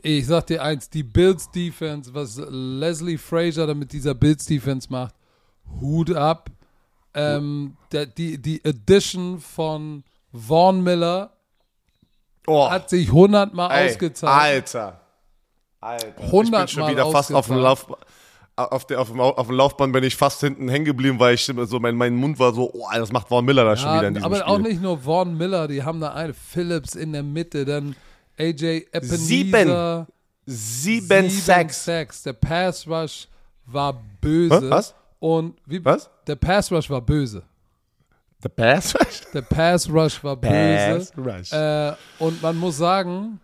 [0.02, 4.88] ich sag dir eins, die Bills Defense, was Leslie Frazier da mit dieser Bills Defense
[4.90, 5.16] macht,
[5.82, 6.50] Hut ab.
[7.14, 11.32] Ähm, der, die, die Edition von Vaughn Miller
[12.46, 12.70] oh.
[12.70, 14.42] hat sich hundertmal ausgezahlt.
[14.42, 15.00] Alter.
[15.80, 16.32] Alter.
[16.32, 17.88] Hundertmal ich bin schon wieder fast auf dem Lauf
[18.58, 21.44] auf, der, auf, dem, auf dem Laufband bin ich fast hinten hängen geblieben, weil ich
[21.44, 24.08] so mein, mein Mund war so, oh, das macht Vaughn Miller da ja, schon wieder
[24.08, 24.48] in diesem aber Spiel.
[24.48, 27.96] auch nicht nur Vaughn Miller, die haben da eine Phillips in der Mitte, dann
[28.38, 29.18] AJ Ebenezer.
[29.18, 30.08] Sieben.
[30.46, 31.86] Sieben, sieben Sacks.
[31.86, 32.24] Sacks.
[32.24, 33.28] Der Pass Rush
[33.66, 34.62] war böse.
[34.62, 34.70] Hä?
[34.70, 34.96] Was?
[35.20, 36.10] Und wie, Was?
[36.28, 37.44] Der Pass Rush war böse.
[38.44, 39.22] Der Pass Rush?
[39.34, 41.12] Der Pass Rush war böse.
[41.14, 41.52] Pass Rush.
[41.52, 43.40] Äh, und man muss sagen,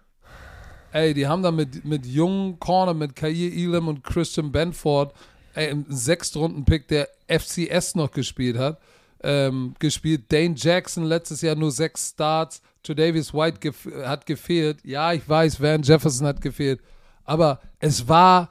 [0.92, 5.14] ey, die haben da mit, mit jungen Corner, mit Kair Elam und Christian Benford,
[5.54, 8.80] ey, im Sechstrunden-Pick, der FCS noch gespielt hat,
[9.24, 10.32] ähm, gespielt.
[10.32, 12.62] Dane Jackson letztes Jahr nur sechs Starts.
[12.84, 14.84] Davis White gef hat gefehlt.
[14.84, 16.82] Ja, ich weiß, Van Jefferson hat gefehlt.
[17.24, 18.50] Aber es war,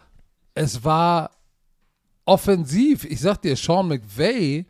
[0.54, 1.30] es war
[2.30, 4.64] offensiv, ich sag dir, Sean McVay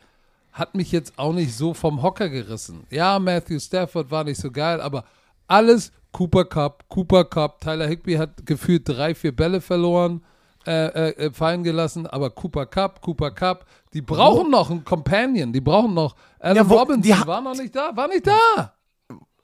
[0.51, 2.85] hat mich jetzt auch nicht so vom Hocker gerissen.
[2.91, 5.05] Ja, Matthew Stafford war nicht so geil, aber
[5.47, 7.61] alles Cooper Cup, Cooper Cup.
[7.61, 10.25] Tyler Higby hat gefühlt drei, vier Bälle verloren,
[10.67, 14.51] äh, äh, äh fallen gelassen, aber Cooper Cup, Cooper Cup, die brauchen wo?
[14.51, 16.17] noch einen Companion, die brauchen noch.
[16.39, 18.73] Alan ja, wo, Robinson war noch nicht da, war nicht da.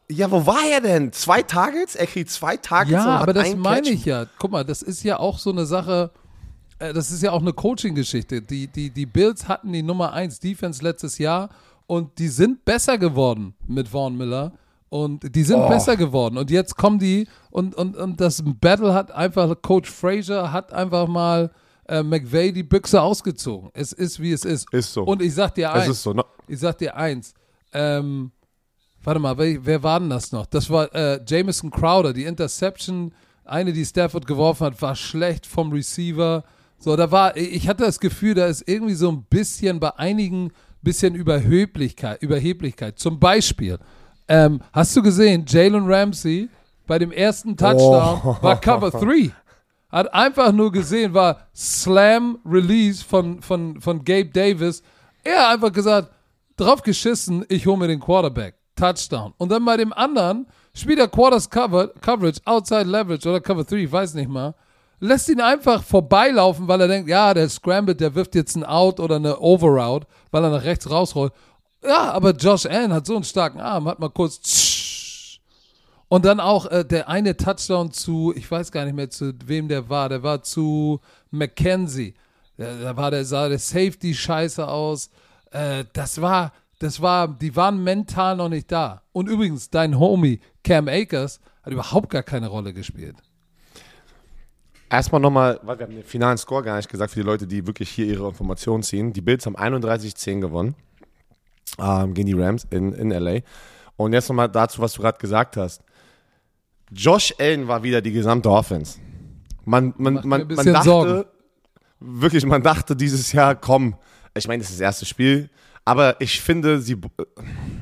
[0.09, 1.13] Ja, wo war er denn?
[1.13, 1.97] Zwei Targets?
[1.97, 2.93] Er kriegt zwei Targets.
[2.93, 4.25] Ja, aber das meine ich ja.
[4.39, 6.13] Guck mal, das ist ja auch so eine Sache
[6.79, 8.43] das ist ja auch eine Coaching-Geschichte.
[8.43, 11.49] Die, die, die Bills hatten die Nummer 1 Defense letztes Jahr
[11.87, 14.53] und die sind besser geworden mit Vaughn Miller.
[14.89, 15.69] Und die sind oh.
[15.69, 16.39] besser geworden.
[16.39, 21.09] Und jetzt kommen die und, und, und das Battle hat einfach, Coach Frazier hat einfach
[21.09, 21.51] mal
[21.89, 23.71] äh, McVay die Büchse ausgezogen.
[23.75, 24.73] Es ist, wie es ist.
[24.73, 25.03] Ist so.
[25.03, 25.85] Und ich sag dir eins.
[25.85, 26.25] Es ist so, ne?
[26.47, 27.35] Ich sag dir eins.
[27.73, 28.31] Ähm,
[29.03, 30.47] warte mal, wer, wer war denn das noch?
[30.47, 32.13] Das war äh, Jamison Crowder.
[32.13, 33.13] Die Interception,
[33.45, 36.45] eine, die Stafford geworfen hat, war schlecht vom Receiver.
[36.79, 40.53] So, da war, ich hatte das Gefühl, da ist irgendwie so ein bisschen bei einigen
[40.83, 42.99] bisschen Überheblichkeit, Überheblichkeit.
[42.99, 43.79] Zum Beispiel,
[44.29, 46.49] ähm, hast du gesehen, Jalen Ramsey
[46.87, 48.37] bei dem ersten Touchdown oh.
[48.41, 49.33] war Cover 3.
[49.91, 54.83] Hat einfach nur gesehen, war Slam Release von, von, von Gabe Davis.
[55.25, 56.11] Er hat einfach gesagt,
[56.57, 58.55] drauf geschissen, ich hole mir den Quarterback.
[58.77, 59.33] Touchdown.
[59.39, 63.77] Und dann bei dem anderen spielt er Quarters Cover, Coverage, Outside Leverage oder Cover 3,
[63.77, 64.55] ich weiß nicht mal
[65.01, 69.01] lässt ihn einfach vorbeilaufen, weil er denkt, ja, der Scrambled, der wirft jetzt ein Out
[69.01, 71.33] oder eine Overout, weil er nach rechts rausrollt.
[71.85, 74.41] Ja, aber Josh Allen hat so einen starken Arm, hat mal kurz
[76.09, 79.69] und dann auch äh, der eine Touchdown zu, ich weiß gar nicht mehr zu wem
[79.69, 82.15] der war, der war zu McKenzie.
[82.57, 85.11] Da, war der, sah der Safety scheiße aus.
[85.51, 89.03] Äh, das war, das war, die waren mental noch nicht da.
[89.13, 93.17] Und übrigens, dein Homie Cam Akers hat überhaupt gar keine Rolle gespielt.
[94.89, 97.67] Erstmal nochmal, weil wir haben den finalen Score gar nicht gesagt für die Leute, die
[97.67, 99.13] wirklich hier ihre Informationen ziehen.
[99.13, 100.75] Die Bills haben 31-10 gewonnen
[101.79, 103.41] ähm, gegen die Rams in, in LA.
[103.97, 105.83] Und jetzt nochmal dazu, was du gerade gesagt hast.
[106.93, 108.99] Josh Allen war wieder die gesamte Offense.
[109.65, 111.25] Man, man, Macht man, man dachte, Sorgen.
[111.99, 113.97] wirklich, man dachte dieses Jahr, komm,
[114.37, 115.51] ich meine, das ist das erste Spiel,
[115.85, 116.97] aber ich finde, sie,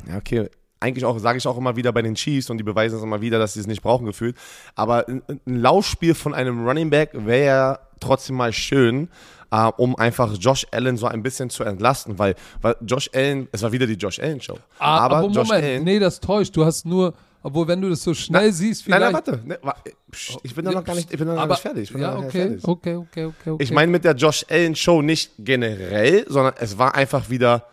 [0.08, 0.48] ja, okay,
[0.80, 3.20] eigentlich auch, sage ich auch immer wieder bei den Chiefs und die beweisen es immer
[3.20, 4.36] wieder, dass sie es nicht brauchen gefühlt,
[4.74, 9.08] aber ein, ein Laufspiel von einem Running Back wäre ja trotzdem mal schön,
[9.50, 13.62] äh, um einfach Josh Allen so ein bisschen zu entlasten, weil, weil Josh Allen, es
[13.62, 16.54] war wieder die Josh Allen Show, Ah, aber, aber Josh Moment, Allen, nee, das täuscht.
[16.56, 19.26] Du hast nur, obwohl wenn du das so schnell siehst, nein, vielleicht.
[19.46, 21.54] nein, warte, ne, psch, ich bin da noch gar nicht, ich bin da noch aber,
[21.54, 22.64] nicht fertig, ich bin da ja, okay, fertig.
[22.68, 23.62] okay, okay, okay, okay.
[23.62, 27.64] Ich meine mit der Josh Allen Show nicht generell, sondern es war einfach wieder,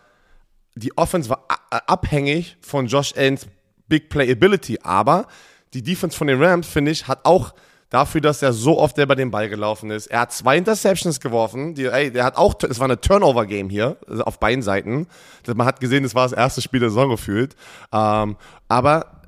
[0.74, 3.46] die Offense war abhängig von Josh Allens
[3.88, 5.26] Big Playability, aber
[5.74, 7.54] die Defense von den Rams, finde ich, hat auch
[7.90, 10.06] dafür, dass er so oft selber den Ball gelaufen ist.
[10.06, 13.98] Er hat zwei Interceptions geworfen, die, ey, der hat auch, es war eine Turnover-Game hier,
[14.08, 15.06] also auf beiden Seiten.
[15.46, 17.54] Man hat gesehen, es war das erste Spiel der Saison gefühlt.
[17.92, 18.36] Ähm,
[18.68, 19.22] aber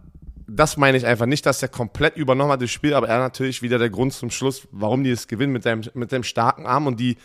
[0.46, 3.60] das meine ich einfach nicht, dass er komplett übernommen hat das Spiel, aber er natürlich
[3.60, 6.86] wieder der Grund zum Schluss, warum die es gewinnen mit seinem, mit seinem starken Arm
[6.86, 7.16] und die,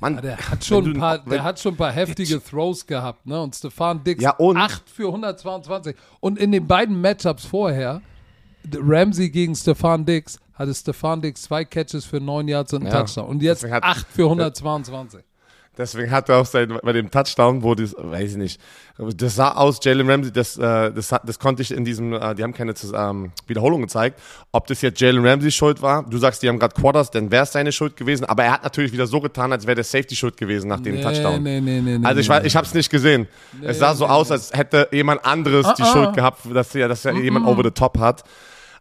[0.00, 3.26] man, Ja, der hat schon ein paar, der hat schon ein paar heftige Throws gehabt,
[3.26, 3.40] ne?
[3.40, 5.94] Und Stefan Dix Ja, und- 8 für 122.
[6.20, 8.00] Und in den beiden Matchups vorher,
[8.74, 13.00] Ramsey gegen Stefan Dix, hatte Stefan Dix zwei Catches für 9 Yards und einen Ja,
[13.00, 13.26] Touchdown.
[13.28, 15.22] Und jetzt deswegen hat- 8 für 122.
[15.78, 18.60] Deswegen hat er auch sein, bei dem Touchdown, wo das, weiß ich nicht,
[18.98, 22.42] das sah aus, Jalen Ramsey, das, äh, das, das konnte ich in diesem, äh, die
[22.42, 26.02] haben keine ähm, Wiederholung gezeigt, ob das jetzt Jalen Ramsey Schuld war.
[26.02, 28.64] Du sagst, die haben gerade Quarters, dann wäre es seine Schuld gewesen, aber er hat
[28.64, 31.42] natürlich wieder so getan, als wäre der Safety Schuld gewesen nach dem Nee, Touchdown.
[31.42, 33.28] nee, nee, nee, nee, also ich, nee, ich habe es nicht gesehen.
[33.62, 35.92] es sah so nee, aus, als hätte jemand anderes die Ah, ah.
[35.92, 38.24] Schuld gehabt, dass er, dass er jemand over the top hat.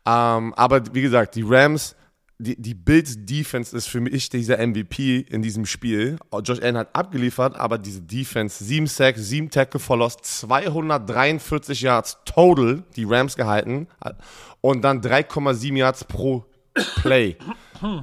[0.05, 1.95] Ähm, aber wie gesagt, die Rams,
[2.39, 6.17] die, die Bills Defense ist für mich dieser MVP in diesem Spiel.
[6.43, 12.17] Josh Allen hat abgeliefert, aber diese Defense, 7 Sacks, 7 Tackle for Loss, 243 Yards
[12.25, 13.87] total, die Rams gehalten
[14.61, 16.45] und dann 3,7 Yards pro
[17.01, 17.37] Play.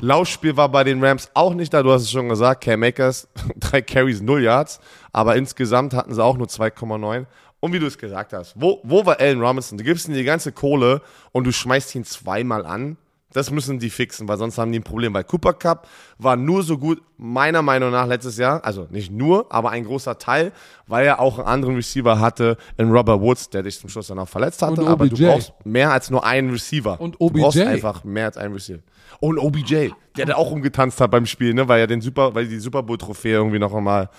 [0.00, 3.28] Laufspiel war bei den Rams auch nicht da, du hast es schon gesagt, Cam Makers,
[3.56, 4.80] drei Carries, 0 Yards,
[5.12, 7.26] aber insgesamt hatten sie auch nur 2,9.
[7.60, 9.78] Und wie du es gesagt hast, wo, wo war Allen Robinson?
[9.78, 11.00] Du gibst ihm die ganze Kohle
[11.32, 12.98] und du schmeißt ihn zweimal an.
[13.34, 15.12] Das müssen die fixen, weil sonst haben die ein Problem.
[15.12, 18.64] Weil Cooper Cup war nur so gut, meiner Meinung nach, letztes Jahr.
[18.64, 20.52] Also nicht nur, aber ein großer Teil,
[20.86, 24.20] weil er auch einen anderen Receiver hatte in Robert Woods, der dich zum Schluss dann
[24.20, 24.86] auch verletzt hatte.
[24.86, 25.24] Aber du OBJ.
[25.26, 27.00] brauchst mehr als nur einen Receiver.
[27.00, 27.68] Und Du brauchst OBJ.
[27.68, 28.80] einfach mehr als einen Receiver.
[29.18, 32.46] Und OBJ, der da auch umgetanzt hat beim Spiel, ne, weil er den Super, weil
[32.46, 34.10] die Super Bowl Trophäe irgendwie noch einmal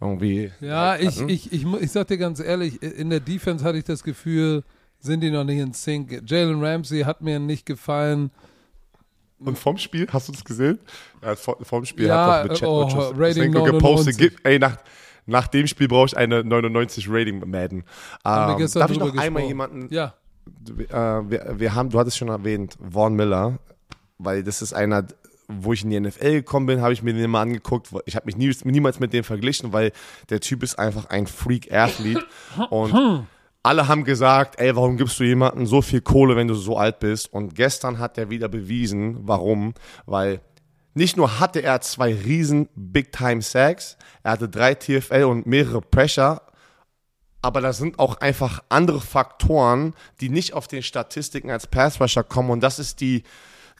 [0.00, 0.50] irgendwie.
[0.60, 4.02] Ja, ich, ich, ich, ich sag dir ganz ehrlich, in der Defense hatte ich das
[4.02, 4.64] Gefühl,
[4.98, 6.22] sind die noch nicht in Sync.
[6.26, 8.30] Jalen Ramsey hat mir nicht gefallen.
[9.44, 10.78] Und vom Spiel, hast du das gesehen?
[11.22, 14.16] Ja, vor- vom Spiel Ja, hat doch mit oh, Chat Rating gepostet, 99.
[14.18, 14.76] gib, ey, nach,
[15.26, 17.84] nach dem Spiel brauche ich eine 99 Rating Madden.
[18.24, 20.14] Ähm, darf ich noch einmal jemanden, Ja,
[20.68, 20.94] äh,
[21.30, 23.58] wir, wir haben, du hattest schon erwähnt, Vaughn Miller,
[24.18, 25.06] weil das ist einer,
[25.48, 27.88] wo ich in die NFL gekommen bin, habe ich mir den mal angeguckt.
[28.06, 29.92] Ich habe mich nie, niemals mit dem verglichen, weil
[30.30, 32.24] der Typ ist einfach ein Freak-Athlet
[32.70, 33.26] und
[33.62, 36.98] alle haben gesagt, ey, warum gibst du jemandem so viel Kohle, wenn du so alt
[36.98, 37.32] bist?
[37.32, 40.40] Und gestern hat er wieder bewiesen, warum, weil
[40.94, 46.42] nicht nur hatte er zwei riesen Big-Time-Sacks, er hatte drei TFL und mehrere Pressure,
[47.40, 52.50] aber da sind auch einfach andere Faktoren, die nicht auf den Statistiken als Passrusher kommen
[52.50, 53.22] und das ist die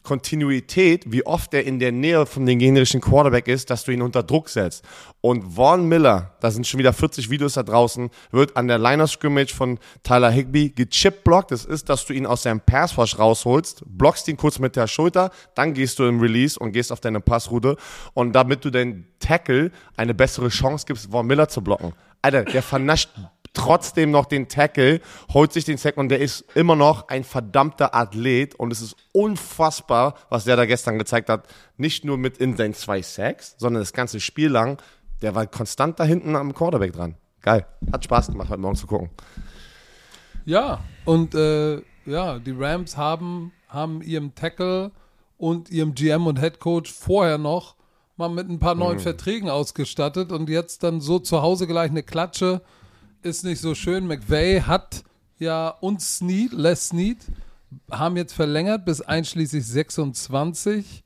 [0.03, 4.01] Kontinuität, wie oft er in der Nähe von dem gegnerischen Quarterback ist, dass du ihn
[4.01, 4.83] unter Druck setzt.
[5.21, 9.07] Und Vaughn Miller, da sind schon wieder 40 Videos da draußen, wird an der Liner
[9.07, 11.51] Scrimmage von Tyler Higby gechippt blockt.
[11.51, 15.31] Das ist, dass du ihn aus seinem Passwash rausholst, blockst ihn kurz mit der Schulter,
[15.55, 17.77] dann gehst du im Release und gehst auf deine Passroute
[18.13, 21.93] und damit du den Tackle eine bessere Chance gibst, Vaughn Miller zu blocken.
[22.21, 23.09] Alter, der vernascht
[23.53, 24.99] trotzdem noch den Tackle,
[25.33, 28.95] holt sich den Sack und der ist immer noch ein verdammter Athlet und es ist
[29.11, 31.47] unfassbar, was der da gestern gezeigt hat.
[31.77, 34.81] Nicht nur mit in seinen zwei Sacks, sondern das ganze Spiel lang.
[35.21, 37.15] Der war konstant da hinten am Quarterback dran.
[37.41, 37.65] Geil.
[37.91, 39.09] Hat Spaß gemacht, heute Morgen zu gucken.
[40.45, 40.79] ja.
[41.05, 44.91] Und äh, ja, die Rams haben, haben ihrem Tackle
[45.37, 47.75] und ihrem GM und Head Coach vorher noch
[48.15, 48.79] mal mit ein paar Mhm.
[48.79, 52.61] neuen Verträgen ausgestattet und jetzt dann so zu Hause gleich eine Klatsche
[53.23, 54.07] ist nicht so schön.
[54.07, 55.03] McVay hat
[55.39, 57.17] ja uns Snead, Les Snead,
[57.89, 61.03] haben jetzt verlängert bis einschließlich 26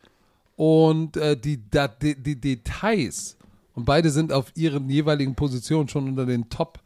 [0.56, 1.58] und äh, die,
[2.02, 3.38] die, die Details
[3.78, 6.80] und beide sind auf ihren jeweiligen Positionen schon unter den Top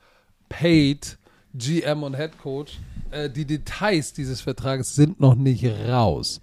[0.49, 1.17] Paid
[1.53, 2.79] GM und Head Coach.
[3.11, 6.41] Äh, die Details dieses Vertrages sind noch nicht raus.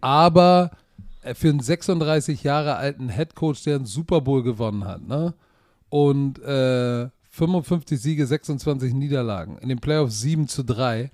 [0.00, 0.70] Aber
[1.20, 5.34] äh, für einen 36 Jahre alten Headcoach, der einen Super Bowl gewonnen hat, ne?
[5.90, 9.56] Und äh, 55 Siege, 26 Niederlagen.
[9.58, 11.10] In den Playoffs 7 zu 3.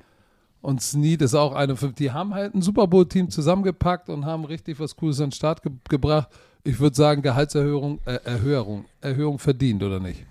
[0.60, 1.94] Und Snead ist auch 51.
[1.96, 5.62] Die haben halt ein Super Bowl-Team zusammengepackt und haben richtig was Cooles an den Start
[5.62, 6.28] ge gebracht.
[6.64, 10.26] Ich würde sagen, Gehaltserhöhung, äh, Erhöhung, Erhöhung verdient, oder nicht?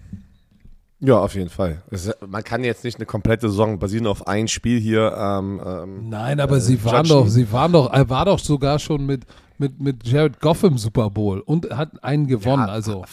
[0.99, 1.81] Ja, auf jeden Fall.
[1.89, 5.15] Es, man kann jetzt nicht eine komplette Saison basieren auf ein Spiel hier.
[5.17, 7.23] Ähm, ähm, Nein, aber äh, sie waren judgen.
[7.23, 9.25] doch, sie waren doch, er war doch sogar schon mit,
[9.57, 12.65] mit, mit Jared Goff im Super Bowl und hat einen gewonnen.
[12.67, 13.05] Ja, also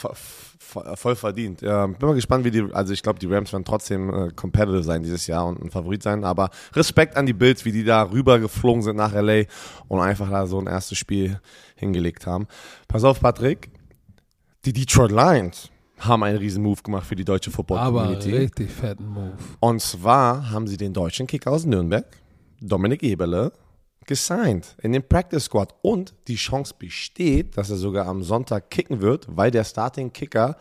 [0.95, 1.63] voll verdient.
[1.63, 4.83] Ja, bin mal gespannt, wie die, also ich glaube, die Rams werden trotzdem äh, competitive
[4.83, 8.11] sein dieses Jahr und ein Favorit sein, aber Respekt an die Bills, wie die da
[8.11, 9.45] rüber geflogen sind nach LA
[9.89, 11.41] und einfach da so ein erstes Spiel
[11.77, 12.47] hingelegt haben.
[12.89, 13.71] Pass auf, Patrick,
[14.65, 18.31] die Detroit Lions haben einen riesen Move gemacht für die deutsche Football-Community.
[18.31, 19.33] Aber richtig fetten Move.
[19.61, 22.07] Und zwar haben sie den deutschen Kicker aus Nürnberg,
[22.61, 23.53] Dominik Eberle,
[24.07, 29.01] gesigned in den Practice Squad und die Chance besteht, dass er sogar am Sonntag kicken
[29.01, 30.57] wird, weil der Starting Kicker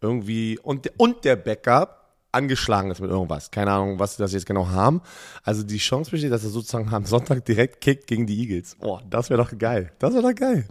[0.00, 2.04] irgendwie und, und der Backup
[2.34, 3.50] angeschlagen ist mit irgendwas.
[3.50, 5.00] Keine Ahnung, was sie das jetzt genau haben.
[5.42, 8.76] Also die Chance besteht, dass er sozusagen am Sonntag direkt kickt gegen die Eagles.
[8.80, 9.92] Oh, das wäre doch geil.
[9.98, 10.66] Das wäre doch geil.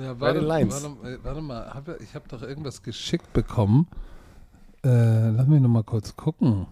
[0.00, 3.88] Ja, warte, warte, warte, mal, ich habe doch irgendwas geschickt bekommen.
[4.84, 6.66] Äh, lass mich noch mal kurz gucken.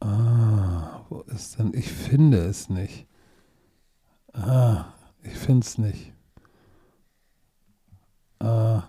[0.00, 1.72] Ah, wo ist denn?
[1.74, 3.06] Ich finde es nicht.
[4.32, 4.86] Ah,
[5.22, 6.12] ich finde es nicht.
[8.38, 8.84] Ah.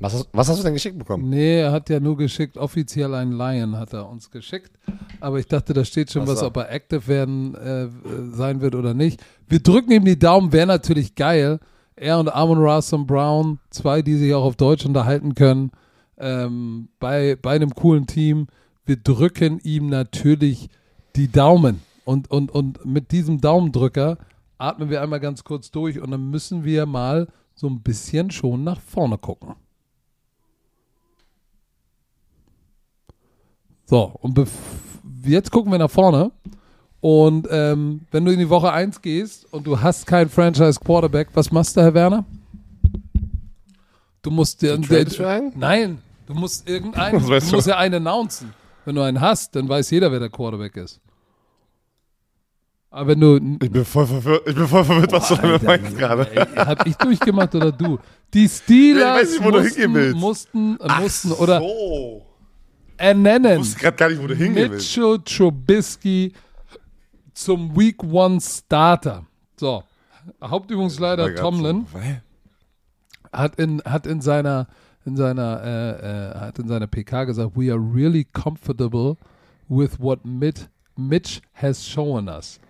[0.00, 1.30] Was hast, was hast, du denn geschickt bekommen?
[1.30, 4.72] Nee, er hat ja nur geschickt, offiziell ein Lion hat er uns geschickt.
[5.20, 7.88] Aber ich dachte, da steht schon was, was ob er active werden äh,
[8.32, 9.22] sein wird oder nicht.
[9.46, 11.60] Wir drücken ihm die Daumen, wäre natürlich geil.
[11.94, 15.70] Er und Amon Rassom Brown, zwei, die sich auch auf Deutsch unterhalten können,
[16.18, 18.48] ähm, bei, bei einem coolen Team.
[18.84, 20.70] Wir drücken ihm natürlich
[21.14, 21.82] die Daumen.
[22.04, 24.18] Und, und, und mit diesem Daumendrücker
[24.58, 28.64] atmen wir einmal ganz kurz durch und dann müssen wir mal so ein bisschen schon
[28.64, 29.54] nach vorne gucken.
[33.86, 34.40] So, und
[35.24, 36.32] jetzt gucken wir nach vorne.
[37.00, 41.28] Und ähm, wenn du in die Woche 1 gehst und du hast keinen Franchise Quarterback,
[41.34, 42.24] was machst du, Herr Werner?
[44.22, 45.52] Du musst dir einen.
[45.54, 47.20] Nein, du musst irgendeinen.
[47.28, 48.54] Du musst ja einen announcen.
[48.86, 50.98] Wenn du einen hast, dann weiß jeder, wer der Quarterback ist.
[52.94, 53.58] Aber wenn du.
[53.60, 56.46] Ich bin voll verwirrt, ich bin voll verwirrt was du damit meinst gerade.
[56.54, 57.98] Hab ich durchgemacht oder du?
[58.32, 62.24] Die Steelers nicht, mussten, mussten, äh, mussten oder so.
[62.96, 63.54] ernennen.
[63.54, 64.96] Ich wusste gerade gar nicht, wo du hingehen willst.
[64.96, 66.32] Mitchell Trubisky
[67.32, 69.26] zum Week One Starter.
[69.56, 69.82] So.
[70.40, 71.86] Hauptübungsleiter Tomlin
[73.32, 74.68] hat in, hat in seiner
[75.04, 79.16] in seiner äh, äh, hat in seiner PK gesagt, we are really comfortable
[79.68, 82.60] with what Mitch has shown us.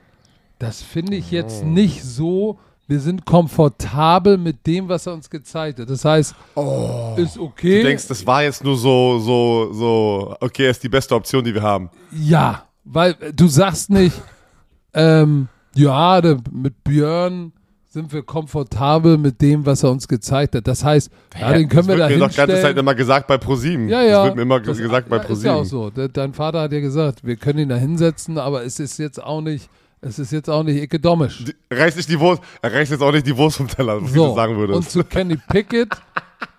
[0.59, 1.67] Das finde ich jetzt oh.
[1.67, 2.59] nicht so.
[2.87, 5.89] Wir sind komfortabel mit dem, was er uns gezeigt hat.
[5.89, 7.15] Das heißt, oh.
[7.17, 7.83] ist okay.
[7.83, 11.55] Du denkst, das war jetzt nur so, so, so, okay, ist die beste Option, die
[11.55, 11.89] wir haben.
[12.13, 14.21] Ja, weil du sagst nicht,
[14.95, 16.21] ähm, ja,
[16.53, 17.53] mit Björn
[17.95, 20.67] sind wir komfortabel mit dem, was er uns gezeigt hat.
[20.67, 22.29] Das heißt, ja, den können wir da hinstellen.
[22.29, 23.89] Das wird mir doch ganze Zeit immer gesagt bei ProSieben.
[23.89, 24.17] Ja, ja.
[24.17, 25.39] Das wird mir immer das, gesagt bei ProSieben.
[25.39, 25.91] Ist ja auch so.
[25.91, 29.41] Dein Vater hat ja gesagt, wir können ihn da hinsetzen, aber es ist jetzt auch
[29.41, 29.71] nicht
[30.05, 31.45] es ist jetzt auch nicht ekedomisch.
[31.71, 34.13] Er reißt nicht die Wurst, er reißt jetzt auch nicht die Wurst vom Teller, was
[34.13, 34.77] so, du sagen würdest.
[34.77, 35.89] Und zu Kenny Pickett,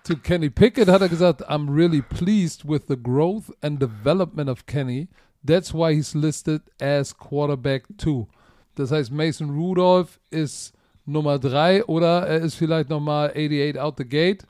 [0.02, 4.66] zu Kenny Pickett hat er gesagt, I'm really pleased with the growth and development of
[4.66, 5.08] Kenny.
[5.44, 8.26] That's why he's listed as quarterback two.
[8.74, 10.72] Das heißt, Mason Rudolph ist
[11.04, 14.44] Nummer drei oder er ist vielleicht nochmal 88 out the gate.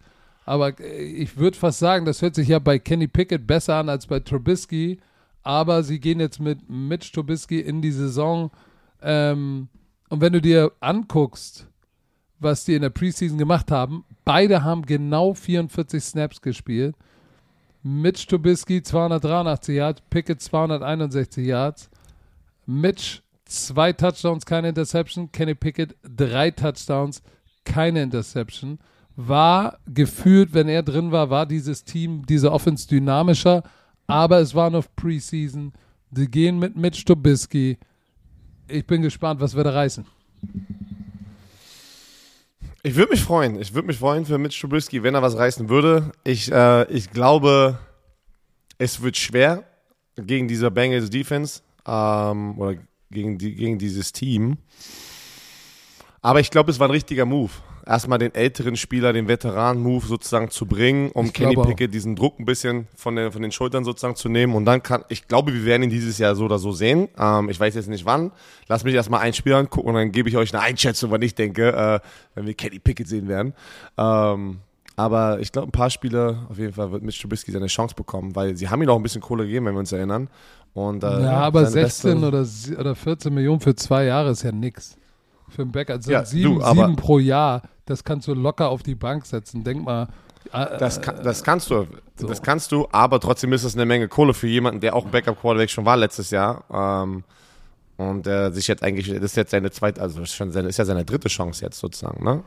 [0.47, 4.07] Aber ich würde fast sagen, das hört sich ja bei Kenny Pickett besser an als
[4.07, 5.01] bei Trubisky.
[5.43, 8.51] Aber sie gehen jetzt mit Mitch Trubisky in die Saison
[9.07, 9.69] ähm,
[10.09, 11.69] und wenn du dir anguckst,
[12.41, 16.97] was die in der Preseason gemacht haben, beide haben genau 44 Snaps gespielt.
[17.85, 21.89] Mitch Trubisky 283 Yards, Pickett 261 Yards.
[22.67, 25.31] Mitch zwei Touchdowns, keine Interception.
[25.31, 27.23] Kenny Pickett drei Touchdowns,
[27.65, 28.81] keine Interception.
[29.15, 33.63] War gefühlt, wenn er drin war, war dieses Team, diese Offense dynamischer.
[34.09, 35.73] Aber es war noch Preseason.
[36.11, 37.79] Die gehen mit Mitch Trubisky
[38.69, 40.05] ich bin gespannt, was wir da reißen.
[42.83, 43.61] Ich würde mich freuen.
[43.61, 46.13] Ich würde mich freuen für Mitch Trubisky, wenn er was reißen würde.
[46.25, 47.79] Ich, äh, ich glaube,
[48.79, 49.65] es wird schwer
[50.17, 52.77] gegen diese Bengals Defense ähm, oder
[53.11, 54.59] gegen, die, gegen dieses Team.
[56.23, 57.53] Aber ich glaube, es war ein richtiger Move.
[57.87, 61.55] Erstmal den älteren Spieler, den Veteran-Move sozusagen zu bringen, um Ich Kenny.
[61.55, 64.55] Pickett diesen Druck ein bisschen von, den von den Schultern sozusagen zu nehmen.
[64.57, 67.09] Und dann kann, ich glaube, wir werden ihn dieses Jahr so oder so sehen.
[67.17, 68.33] Ähm, ich weiß jetzt nicht wann.
[68.67, 71.37] Lass mich erstmal ein Spiel angucken und dann gebe ich euch eine Einschätzung, wann ich
[71.37, 72.01] denke, äh,
[72.35, 73.55] wenn wir Kenny Pickett sehen werden.
[73.97, 74.59] Ähm,
[74.97, 78.35] aber ich glaube, ein paar Spiele auf jeden Fall wird Mitch Trubisky seine Chance bekommen,
[78.35, 80.29] weil sie haben ihm auch ein bisschen Kohle gegeben, wenn wir uns erinnern.
[80.75, 84.43] Und, äh, ja, aber seine 16 beste- oder, oder 14 Millionen für zwei Jahre ist
[84.43, 84.97] ja nix.
[85.49, 85.97] Für einen Backup.
[85.97, 89.63] Also Ja, sieben, du, sieben pro Jahr, das kannst du locker auf die Bank setzen.
[89.65, 90.09] Denk mal.
[90.53, 91.87] äh, Das, kann, das kannst du,
[92.19, 92.27] so.
[92.27, 95.71] das kannst du, aber trotzdem ist es eine Menge Kohle für jemanden, der auch Backup-Quarterback
[95.71, 96.65] schon war letztes Jahr.
[96.73, 97.25] Ähm,
[97.99, 100.85] und der sich jetzt eigentlich, das ist jetzt seine zweite, also schon seine, ist ja
[100.85, 102.43] seine dritte Chance jetzt sozusagen, ne?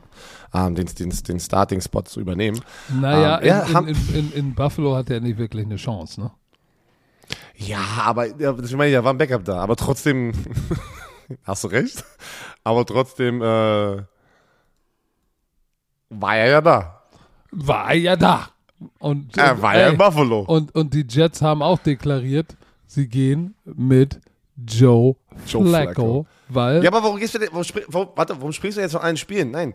[0.54, 2.60] Ähm, den, den, den Starting-Spot zu übernehmen.
[2.88, 6.30] Naja, Ähm, ja, in, in, in, in, Buffalo hat er nicht wirklich eine Chance, ne?
[7.56, 10.32] Ja, aber ja, das- ich meine, ja, war ein Backup da, aber trotzdem,
[11.44, 12.04] hast du recht,
[12.64, 14.02] aber trotzdem äh,
[16.10, 17.02] war er ja da.
[17.52, 18.48] War ja da.
[18.98, 20.40] Und, Er und, war ja ey, in Buffalo.
[20.40, 22.56] und, und die Jets haben auch deklariert,
[22.86, 24.20] sie gehen mit
[24.56, 26.26] Joe, Joe Flacco, Flacco.
[26.48, 29.02] weil Ja, aber warum gehst du denn, warum, warum, warte, warum springst du jetzt von
[29.02, 29.50] allen Spielen?
[29.50, 29.74] Nein,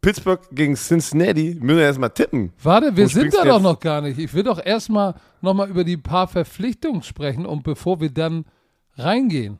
[0.00, 2.52] Pittsburgh gegen Cincinnati müssen wir erstmal tippen.
[2.62, 4.18] Warte, wir Wo sind da doch noch gar nicht.
[4.18, 8.44] Ich will doch erstmal nochmal über die paar Verpflichtungen sprechen und bevor wir dann
[8.96, 9.58] reingehen.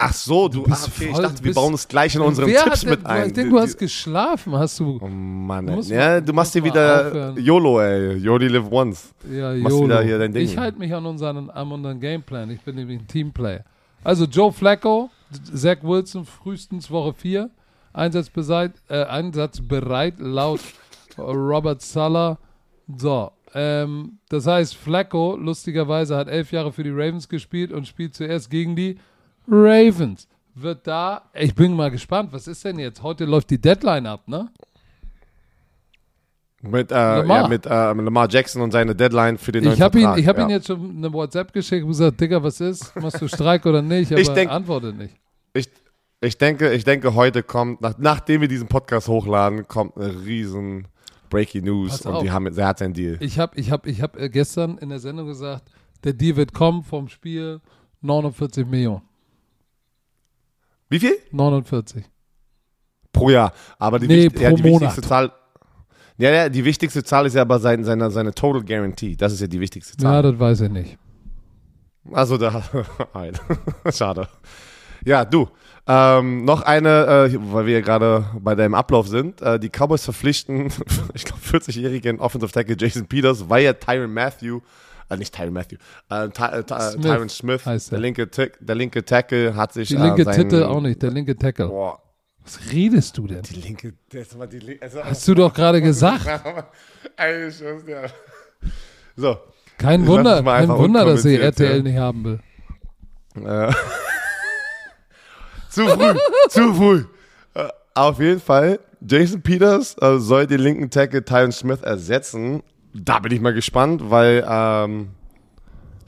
[0.00, 2.46] Ach so, du, bist ah, okay, ich voll- dachte, wir bauen es gleich in unseren
[2.46, 3.26] Tipps hat mit denn, ein.
[3.26, 4.54] Ich denke, du hast geschlafen.
[4.54, 4.96] Hast du.
[5.02, 5.76] Oh Mann, Du ey.
[5.76, 7.36] musst ja, du machst dir wieder aufhören.
[7.36, 8.16] YOLO, ey.
[8.18, 9.12] You only live once.
[9.28, 9.84] Ja, machst YOLO.
[9.86, 10.44] wieder hier dein Ding.
[10.44, 12.48] Ich halte mich an unseren, an unseren Gameplan.
[12.50, 13.64] Ich bin nämlich ein Teamplayer.
[14.04, 15.10] Also Joe Flacco,
[15.52, 17.50] Zach Wilson frühestens Woche 4.
[17.92, 20.60] Einsatzbereit, äh, einsatzbereit laut
[21.18, 22.38] Robert Sala.
[22.96, 28.14] So, ähm, das heißt, Flacco, lustigerweise, hat elf Jahre für die Ravens gespielt und spielt
[28.14, 28.98] zuerst gegen die
[29.48, 30.28] Ravens.
[30.54, 33.02] Wird da, ich bin mal gespannt, was ist denn jetzt?
[33.02, 34.48] Heute läuft die Deadline ab, ne?
[36.60, 37.42] Mit, äh, Lamar.
[37.42, 40.18] Ja, mit äh, Lamar Jackson und seine Deadline für den neuen Ich habe ihn, Vertrag.
[40.20, 40.44] ich hab ja.
[40.44, 42.94] ihn jetzt schon eine WhatsApp geschickt und gesagt, Digga, was ist?
[42.96, 44.10] Machst du Streik oder nicht?
[44.12, 45.14] Aber Ich denk- er antwortet nicht.
[45.52, 45.68] Ich,
[46.20, 50.88] ich, denke, ich denke, heute kommt, nach, nachdem wir diesen Podcast hochladen, kommt eine riesen
[51.30, 52.22] Breaking News Pass und auf.
[52.24, 53.18] die haben, er hat seinen Deal.
[53.20, 55.70] Ich habe ich hab, ich hab äh, gestern in der Sendung gesagt,
[56.02, 57.60] der Deal wird kommen vom Spiel
[58.00, 59.02] 49 Millionen.
[60.88, 61.16] Wie viel?
[61.32, 62.04] 49.
[63.12, 63.52] Pro Jahr.
[63.78, 64.80] Aber die, Nee, wichtig- ja, die Monat.
[64.82, 65.32] wichtigste Zahl.
[66.16, 69.14] Ja, ja, die wichtigste Zahl ist ja aber sein, seine, seine Total Guarantee.
[69.16, 70.22] Das ist ja die wichtigste Ja, Zahl.
[70.22, 70.98] das weiß ich nicht.
[72.12, 72.62] Also da.
[73.92, 74.28] Schade.
[75.04, 75.48] Ja, du.
[75.86, 79.40] Ähm, noch eine, äh, weil wir ja gerade bei deinem Ablauf sind.
[79.40, 80.70] Äh, die Cowboys verpflichten,
[81.14, 84.60] ich glaube, 40-jährigen Offensive Tackle Jason Peters, weil ja Tyron Matthew,
[85.10, 85.76] äh, nicht Tyron Matthew,
[86.10, 87.98] äh, Ty, äh, Ty, Smith Tyron Smith, der er.
[87.98, 91.10] linke, Tick- der linke Tackle, hat sich Die äh, linke seinen- Titel auch nicht, der
[91.10, 91.68] linke Tackle.
[91.68, 92.00] Boah,
[92.44, 93.42] Was redest du denn?
[93.42, 96.26] die linke, das war die linke, also, Hast du doch gerade gesagt.
[97.16, 97.50] Ey,
[97.86, 98.10] dir.
[99.16, 99.36] So,
[99.78, 101.82] Kein Wunder, kein Wunder, dass sie RTL ja.
[101.82, 102.40] nicht haben will.
[103.44, 103.72] Äh,
[105.70, 106.14] zu früh,
[106.48, 107.04] zu früh.
[107.54, 112.62] Äh, auf jeden Fall, Jason Peters äh, soll den linken Tackle Tyron Smith ersetzen.
[113.00, 115.10] Da bin ich mal gespannt, weil ähm,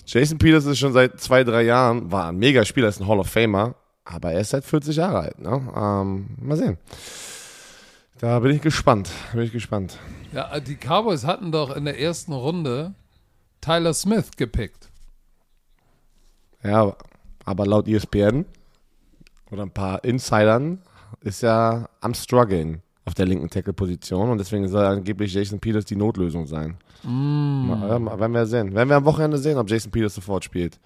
[0.07, 3.29] Jason Peters ist schon seit zwei, drei Jahren, war ein Mega-Spieler, ist ein Hall of
[3.29, 3.75] Famer,
[4.05, 5.39] aber er ist seit 40 Jahre alt.
[5.39, 5.73] Ne?
[5.77, 6.79] Ähm, mal sehen.
[8.19, 9.99] Da bin ich gespannt, bin ich gespannt.
[10.33, 12.95] Ja, die Cowboys hatten doch in der ersten Runde
[13.61, 14.89] Tyler Smith gepickt.
[16.63, 16.95] Ja,
[17.45, 18.45] aber laut ESPN
[19.51, 20.83] oder ein paar Insidern
[21.23, 25.97] ist ja am struggeln auf der linken Tackle-Position und deswegen soll angeblich Jason Peters die
[25.97, 26.77] Notlösung sein.
[27.03, 28.73] Mal, ja, mal, werden wir sehen.
[28.73, 30.79] Werden wir am Wochenende sehen, ob Jason Peters sofort spielt.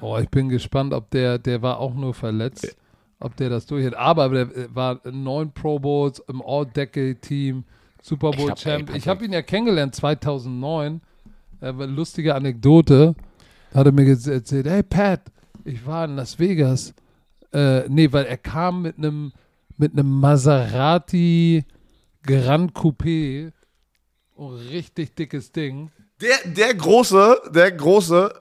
[0.00, 2.76] Oh, ich bin gespannt, ob der, der war auch nur verletzt,
[3.18, 3.96] ob der das durchhält.
[3.96, 7.64] Aber der äh, war in neun Pro Bowls im All-Decade-Team,
[8.00, 8.86] Super Ich Bowl hab- ey, Champ.
[8.86, 9.02] Patrick.
[9.02, 11.00] Ich habe ihn ja kennengelernt 2009.
[11.62, 13.14] Äh, lustige Anekdote.
[13.72, 15.20] Da hat er mir erzählt, hey Pat,
[15.64, 16.94] ich war in Las Vegas.
[17.52, 19.32] Äh, nee, weil er kam mit einem
[19.78, 21.64] mit einem Maserati
[22.22, 23.52] Grand Coupé.
[24.34, 25.90] Oh, richtig dickes Ding.
[26.20, 28.32] Der, der große, der große,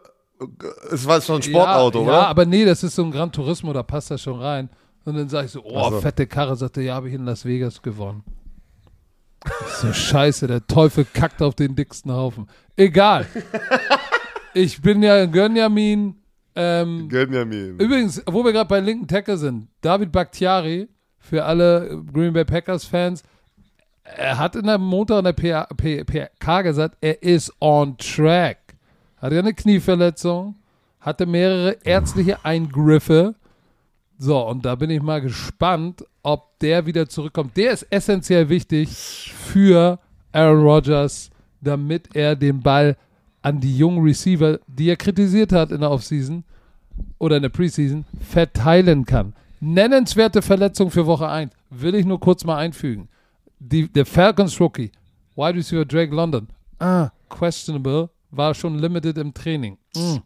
[0.91, 2.13] es war so ein Sportauto, ja, oder?
[2.13, 4.69] Ja, aber nee, das ist so ein Gran Turismo, da passt das schon rein.
[5.03, 6.01] Und dann sage ich so, oh, so.
[6.01, 8.23] fette Karre, sagte, ja, habe ich in Las Vegas gewonnen.
[9.79, 12.47] So, scheiße, der Teufel kackt auf den dicksten Haufen.
[12.75, 13.27] Egal.
[14.55, 16.15] Ich bin ja Gönjamin.
[16.55, 17.71] Ähm, Gönn ja mir.
[17.71, 20.87] übrigens, wo wir gerade bei linken Tackle sind, David Bakhtiari,
[21.25, 23.23] für alle Green Bay Packers Fans,
[24.03, 28.57] er hat in der Montag in der PK gesagt, er ist on track.
[29.17, 30.55] Hat ja eine Knieverletzung,
[30.99, 33.33] hatte mehrere ärztliche Eingriffe.
[34.17, 37.57] So, und da bin ich mal gespannt, ob der wieder zurückkommt.
[37.57, 39.99] Der ist essentiell wichtig für
[40.31, 42.95] Aaron Rodgers, damit er den Ball
[43.41, 46.43] an die jungen Receiver, die er kritisiert hat in der Offseason
[47.17, 49.33] oder in der Preseason, verteilen kann.
[49.67, 51.51] Nennenswerte Verletzung für Woche 1.
[51.71, 53.09] Will ich nur kurz mal einfügen.
[53.57, 54.91] Die, der Falcons Rookie,
[55.35, 56.47] Wide Receiver Drake London,
[56.77, 59.79] ah, questionable, war schon limited im Training.
[59.95, 60.17] Mm,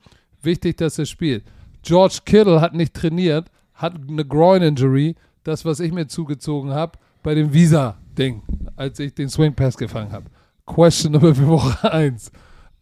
[0.41, 1.45] wichtig, dass er spielt.
[1.83, 5.15] George Kittle hat nicht trainiert, hat eine Groin-Injury,
[5.45, 8.41] das, was ich mir zugezogen habe, bei dem Visa-Ding,
[8.75, 10.25] als ich den Swing Pass gefangen habe.
[10.65, 12.29] Questionable für Woche 1.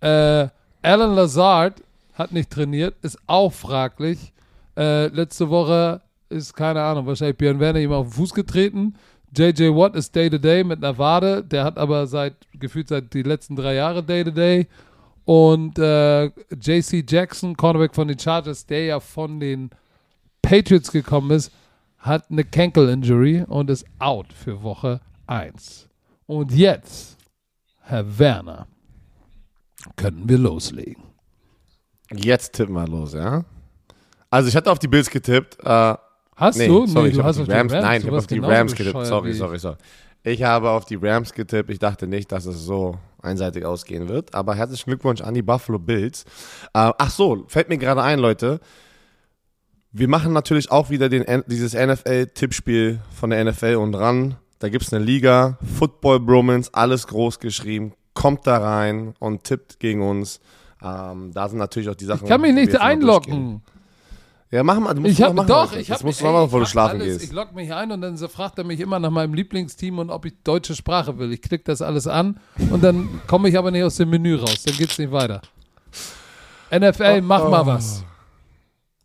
[0.02, 0.48] Äh,
[0.82, 1.84] Alan Lazard
[2.14, 4.34] hat nicht trainiert, ist auch fraglich.
[4.76, 8.96] Äh, letzte Woche ist, keine Ahnung, wahrscheinlich Björn Werner ihm auf den Fuß getreten.
[9.36, 11.44] JJ Watt ist Day-to-Day mit einer Wade.
[11.44, 14.68] Der hat aber seit, gefühlt seit die letzten drei Jahre Day-to-Day.
[15.26, 19.70] Und äh, JC Jackson, Cornerback von den Chargers, der ja von den
[20.42, 21.52] Patriots gekommen ist,
[21.98, 25.90] hat eine Kenkel-Injury und ist out für Woche 1.
[26.26, 27.18] Und jetzt,
[27.82, 28.68] Herr Werner,
[29.98, 31.04] können wir loslegen.
[32.14, 33.44] Jetzt tippen wir los, ja?
[34.30, 35.58] Also ich hatte auf die Bills getippt.
[35.64, 35.96] Äh,
[36.38, 36.86] Hast nee, du?
[36.86, 37.84] Sorry, nee, ich du hast auf die Rams, Rams.
[37.84, 39.06] nein, ich habe auf die Rams getippt.
[39.08, 39.78] Sorry, sorry, sorry.
[40.24, 41.72] Ich habe auf die Rams getippt.
[41.72, 44.36] Ich dachte nicht, dass es so einseitig ausgehen wird.
[44.36, 46.26] Aber herzlichen Glückwunsch an die Buffalo Bills.
[46.76, 48.60] Äh, ach so, fällt mir gerade ein, Leute.
[49.92, 54.36] Wir machen natürlich auch wieder den, dieses NFL-Tippspiel von der NFL und ran.
[54.60, 57.94] Da gibt es eine Liga, Football Bromance, alles groß geschrieben.
[58.14, 60.40] Kommt da rein und tippt gegen uns.
[60.84, 62.26] Ähm, da sind natürlich auch die Sachen.
[62.26, 63.64] Ich kann mich nicht einloggen.
[64.50, 64.94] Ja, mach mal.
[64.94, 66.60] Du musst Ich es noch machen doch, ich Das habe musst du noch machen, bevor
[66.62, 67.24] du schlafen alles, gehst.
[67.26, 70.10] Ich logge mich ein und dann so fragt er mich immer nach meinem Lieblingsteam und
[70.10, 71.34] ob ich deutsche Sprache will.
[71.34, 72.40] Ich klicke das alles an
[72.72, 74.64] und dann komme ich aber nicht aus dem Menü raus.
[74.66, 75.42] Dann geht's nicht weiter.
[76.72, 78.04] NFL, mach mal was.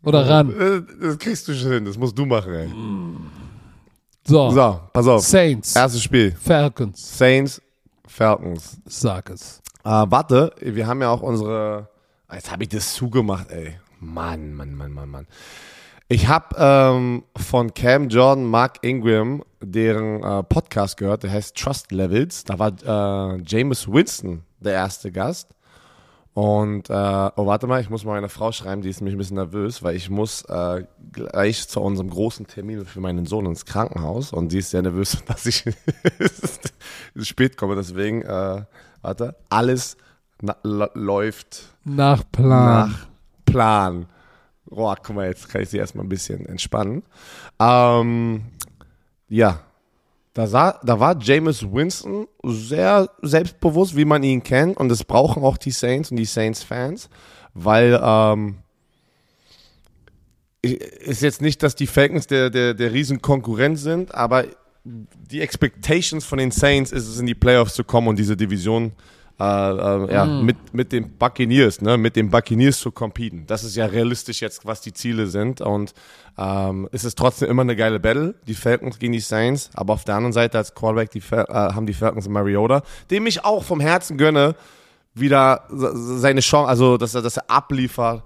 [0.05, 0.51] Oder ran.
[0.51, 2.69] Äh, Das kriegst du schon hin, das musst du machen, ey.
[4.25, 5.23] So, So, pass auf.
[5.25, 6.33] Saints, Erstes Spiel.
[6.41, 7.61] Falcons, Saints,
[8.07, 8.79] Falcons.
[8.85, 9.61] sag es.
[9.85, 11.89] Äh, warte, wir haben ja auch unsere.
[12.29, 13.75] Ah, Jetzt habe ich das zugemacht, ey.
[14.03, 15.27] Mann, Mann, Mann, Mann, Mann.
[16.09, 21.93] Ich habe ähm, von Cam Jordan, Mark Ingram, deren äh, Podcast gehört, der heißt Trust
[21.93, 22.45] Levels.
[22.45, 25.49] Da war äh, Jameis Winston der erste Gast.
[26.35, 29.19] Und, äh, oh, warte mal, ich muss mal meiner Frau schreiben, die ist nämlich ein
[29.19, 33.67] bisschen nervös, weil ich muss äh, gleich zu unserem großen Termin für meinen Sohn ins
[33.67, 35.65] Krankenhaus und die ist sehr nervös, dass ich
[37.21, 37.77] spät komme.
[37.77, 38.65] Deswegen, äh,
[39.03, 39.97] warte, alles
[40.41, 40.57] na,
[40.95, 42.91] läuft Nach Plan.
[42.91, 43.12] nach
[43.53, 44.07] Plan.
[44.67, 47.03] Boah, guck mal, jetzt kann ich sie erstmal ein bisschen entspannen.
[47.61, 48.43] Ähm,
[49.29, 49.61] ja,
[50.35, 54.79] da, sah, da war Jameis Winston sehr selbstbewusst, wie man ihn kennt.
[54.79, 57.11] Und das brauchen auch die Saints und die Saints-Fans,
[57.53, 58.57] weil ähm,
[60.63, 64.45] ist jetzt nicht, dass die Falcons der, der, der Riesenkonkurrent sind, aber
[64.85, 68.93] die Expectations von den Saints ist es, in die Playoffs zu kommen und diese Division
[69.41, 73.45] äh, äh, ja, mit, mit den Buccaneers, ne, mit den Buccaneers zu competen.
[73.47, 75.61] Das ist ja realistisch jetzt, was die Ziele sind.
[75.61, 75.95] Und
[76.39, 79.71] ähm, es ist trotzdem immer eine geile Battle, die Falcons gegen die Saints.
[79.75, 83.27] Aber auf der anderen Seite als Quarterback die, Fal- äh, haben die Falcons Mariota, dem
[83.27, 84.55] ich auch vom Herzen gönne,
[85.15, 88.23] wieder se- seine Chance, also dass er, dass er abliefert.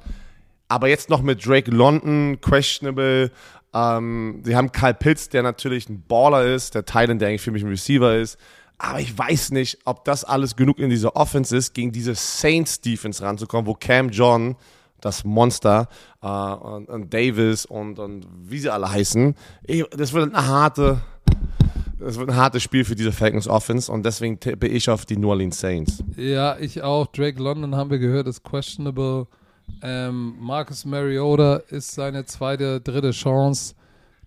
[0.69, 3.31] Aber jetzt noch mit Drake London, questionable.
[3.73, 7.51] Ähm, sie haben Kyle Pitts, der natürlich ein Baller ist, der Thailand, der eigentlich für
[7.51, 8.39] mich ein Receiver ist.
[8.79, 13.23] Aber ich weiß nicht, ob das alles genug in dieser Offense ist, gegen diese Saints-Defense
[13.23, 14.57] ranzukommen, wo Cam John,
[15.01, 15.89] das Monster,
[16.23, 19.35] äh, und, und Davis und, und wie sie alle heißen,
[19.67, 21.01] ich, das wird eine harte,
[21.99, 25.17] das wird ein hartes Spiel für diese Falcons Offense und deswegen tippe ich auf die
[25.17, 26.03] New Orleans Saints.
[26.17, 27.07] Ja, ich auch.
[27.07, 29.27] Drake London haben wir gehört, ist questionable.
[29.83, 33.75] Ähm, Marcus Mariota ist seine zweite, dritte Chance.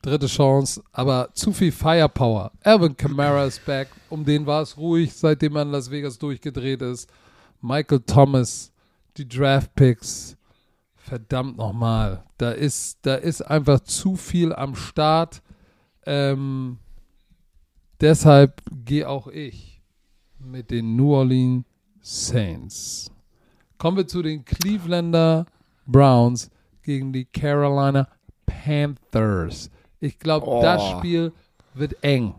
[0.01, 2.51] Dritte Chance, aber zu viel Firepower.
[2.63, 3.89] Alvin Kamara ist back.
[4.09, 7.09] Um den war es ruhig, seitdem in Las Vegas durchgedreht ist.
[7.61, 8.71] Michael Thomas,
[9.17, 10.37] die Draft Picks.
[10.95, 12.23] Verdammt nochmal.
[12.37, 15.41] Da ist, da ist einfach zu viel am Start.
[16.05, 16.77] Ähm,
[17.99, 19.81] deshalb gehe auch ich
[20.39, 21.65] mit den New Orleans
[21.99, 23.11] Saints.
[23.77, 25.45] Kommen wir zu den Clevelander
[25.85, 26.49] Browns
[26.83, 28.07] gegen die Carolina
[28.45, 29.69] Panthers.
[29.99, 30.61] Ich glaube, Oh.
[30.61, 31.31] das Spiel
[31.73, 32.35] wird eng.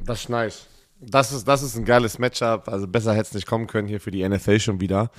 [0.00, 0.66] Das ist nice.
[1.00, 2.68] Das ist, das ist ein geiles Matchup.
[2.68, 5.10] Also besser hätte es nicht kommen können hier für die NFL schon wieder.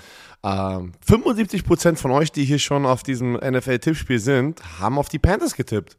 [0.44, 5.56] Ähm, 75% von euch, die hier schon auf diesem NFL-Tippspiel sind, haben auf die Panthers
[5.56, 5.98] getippt.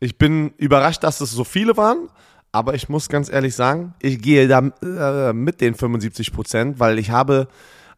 [0.00, 2.08] Ich bin überrascht, dass es so viele waren,
[2.52, 7.10] aber ich muss ganz ehrlich sagen, ich gehe da äh, mit den 75%, weil ich
[7.10, 7.48] habe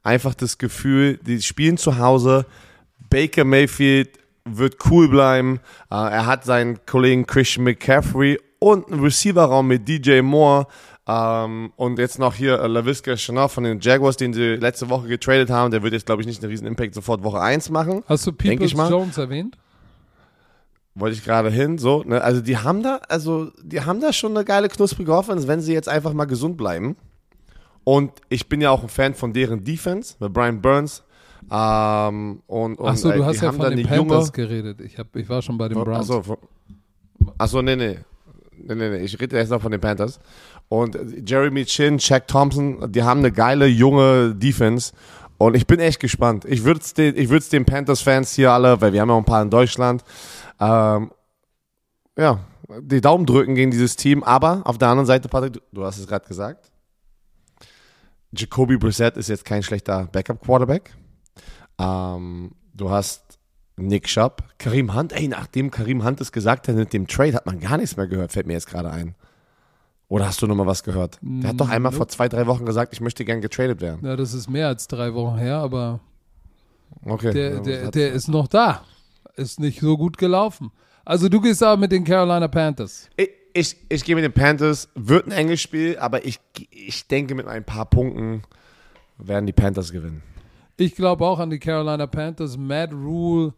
[0.03, 2.45] einfach das Gefühl, die spielen zu Hause.
[3.09, 5.61] Baker Mayfield wird cool bleiben.
[5.91, 10.67] Äh, er hat seinen Kollegen Christian McCaffrey und einen Receiver-Raum mit DJ Moore.
[11.07, 15.09] Ähm, und jetzt noch hier äh, LaVisca Chanel von den Jaguars, den sie letzte Woche
[15.09, 15.71] getradet haben.
[15.73, 18.05] Der wird jetzt, glaube ich, nicht einen riesen Impact sofort Woche 1 machen.
[18.07, 18.33] Hast du
[18.77, 18.91] mal.
[18.91, 19.59] Jones erwähnt?
[20.95, 22.23] Wollte ich gerade hin, so, ne?
[22.23, 25.73] Also die haben da, also die haben da schon eine geile knusprige Offense, wenn sie
[25.73, 26.97] jetzt einfach mal gesund bleiben.
[27.83, 31.03] Und ich bin ja auch ein Fan von deren Defense, mit Brian Burns.
[31.51, 34.81] Ähm, und, und Achso, du äh, hast ja von den Panthers junge, geredet.
[34.81, 36.11] Ich, hab, ich war schon bei den Browns.
[36.11, 36.39] Achso,
[37.39, 37.99] achso, nee, nee.
[38.65, 38.99] Nee, nee, nee.
[38.99, 40.21] Ich rede erst noch von den Panthers.
[40.69, 44.93] Und äh, Jeremy Chin, Jack Thompson, die haben eine geile junge Defense.
[45.39, 46.45] Und ich bin echt gespannt.
[46.45, 49.19] Ich würde es den, ich würd's den Panthers-Fans hier alle, weil wir haben ja auch
[49.19, 50.05] ein paar in Deutschland,
[50.61, 51.11] ähm,
[52.17, 52.39] ja,
[52.81, 54.23] die Daumen drücken gegen dieses Team.
[54.23, 56.71] Aber auf der anderen Seite, Patrick, du, du hast es gerade gesagt,
[58.35, 60.93] Jacoby Brissett ist jetzt kein schlechter Backup-Quarterback.
[61.83, 63.39] Ähm, du hast
[63.77, 65.13] Nick Schupp, Karim Hunt.
[65.13, 68.07] Ey, nachdem Karim Hunt es gesagt hat mit dem Trade, hat man gar nichts mehr
[68.07, 69.15] gehört, fällt mir jetzt gerade ein.
[70.09, 71.19] Oder hast du noch mal was gehört?
[71.23, 71.97] Der hat doch einmal Nope.
[71.97, 74.05] vor zwei, drei Wochen gesagt, ich möchte gern getradet werden.
[74.05, 76.01] Ja, das ist mehr als drei Wochen her, aber
[77.05, 77.33] Okay.
[77.33, 78.83] der, der, der ist noch da.
[79.37, 80.71] Ist nicht so gut gelaufen.
[81.05, 83.09] Also du gehst aber mit den Carolina Panthers.
[83.17, 84.89] ich, ich, ich gehe mit den Panthers.
[84.95, 86.39] Wird ein enges Spiel, aber ich,
[86.71, 88.43] ich denke, mit ein paar Punkten
[89.17, 90.23] werden die Panthers gewinnen.
[90.83, 92.57] Ich glaube auch an die Carolina Panthers.
[92.57, 93.55] Matt Rule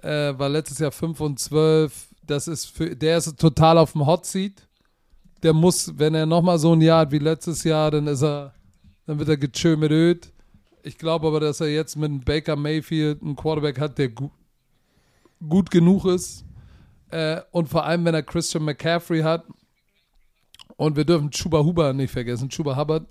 [0.00, 2.08] äh, war letztes Jahr 5 und 12.
[2.26, 4.66] Das ist für, der ist total auf dem Hot Seat.
[5.42, 8.54] Der muss, wenn er nochmal so ein Jahr hat wie letztes Jahr, dann ist er,
[9.04, 10.32] dann wird er gechö mit Öd.
[10.82, 14.30] Ich glaube aber, dass er jetzt mit Baker Mayfield einen Quarterback hat, der gu
[15.46, 16.42] gut genug ist.
[17.10, 19.44] Äh, und vor allem, wenn er Christian McCaffrey hat.
[20.78, 22.48] Und wir dürfen Chuba Huber nicht vergessen.
[22.48, 23.06] Chuba Hubbard.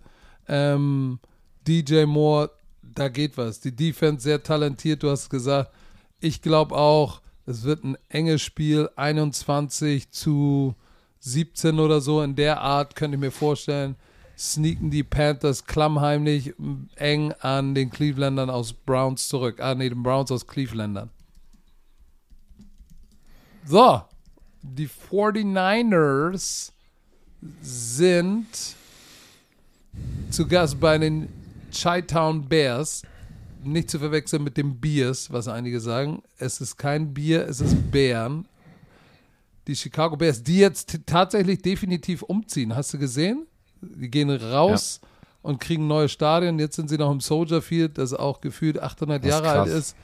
[0.48, 1.20] Ähm,
[1.68, 2.50] DJ Moore,
[2.94, 3.60] da geht was.
[3.60, 5.72] Die Defense sehr talentiert, du hast gesagt.
[6.20, 10.76] Ich glaube auch, es wird ein enges Spiel, 21 zu
[11.20, 12.22] 17 oder so.
[12.22, 13.96] In der Art könnte ich mir vorstellen,
[14.38, 16.54] sneaken die Panthers klammheimlich
[16.96, 19.60] eng an den Clevelandern aus Browns zurück.
[19.60, 21.10] Ah, nee, den Browns aus Clevelandern.
[23.66, 24.02] So,
[24.62, 26.72] die 49ers
[27.62, 28.48] sind
[30.32, 31.41] zu Gast bei den
[31.72, 33.04] Chi-Town Bears.
[33.64, 36.24] Nicht zu verwechseln mit dem Beers, was einige sagen.
[36.40, 38.48] Es ist kein Bier, es ist Bären.
[39.68, 42.76] Die Chicago Bears, die jetzt tatsächlich definitiv umziehen.
[42.76, 43.46] Hast du gesehen?
[43.82, 45.00] Die gehen raus
[45.44, 46.58] und kriegen neue Stadien.
[46.58, 49.70] Jetzt sind sie noch im Soldier Field, das auch gefühlt 800 Das ist Jahre alt
[49.70, 49.96] ist.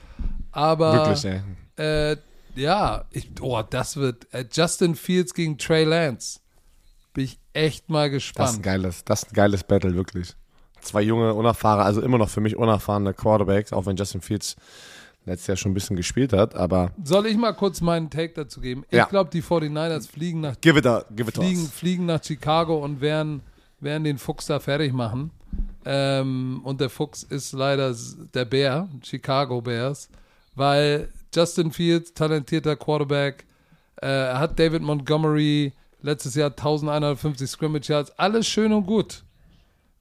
[0.52, 2.12] Aber Wirklich, ey.
[2.12, 2.16] äh,
[2.54, 6.38] ja, ich, oh, das wird äh, Justin Fields gegen Trey Lance.
[7.12, 8.62] Bin ich echt mal Das ist ein gespannt.
[8.62, 10.34] geiles, das ist ein geiles Battle, wirklich.
[10.88, 14.56] Zwei junge, unerfahrene, also immer noch für mich unerfahrene Quarterbacks, auch wenn Justin Fields
[15.26, 18.62] letztes Jahr schon ein bisschen gespielt hat, aber Soll ich mal kurz meinen Take dazu
[18.62, 18.84] geben?
[18.88, 19.04] Ich Ja.
[19.04, 23.02] glaube, die 49ers fliegen nach, give it a, give it fliegen, fliegen nach Chicago und
[23.02, 23.42] werden,
[23.80, 25.30] werden den Fuchs da fertig machen.
[25.84, 27.94] Ähm, und der Fuchs ist leider
[28.32, 30.08] der Bär, Chicago Bears,
[30.54, 33.44] weil Justin Fields, talentierter Quarterback,
[34.00, 39.24] äh, hat David Montgomery letztes Jahr 1150 Scrimmage Yards, alles schön und gut.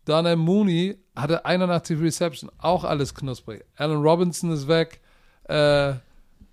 [0.07, 3.65] Daniel Mooney hatte 81 Reception, auch alles knusprig.
[3.75, 5.01] Allen Robinson ist weg.
[5.43, 5.95] Äh,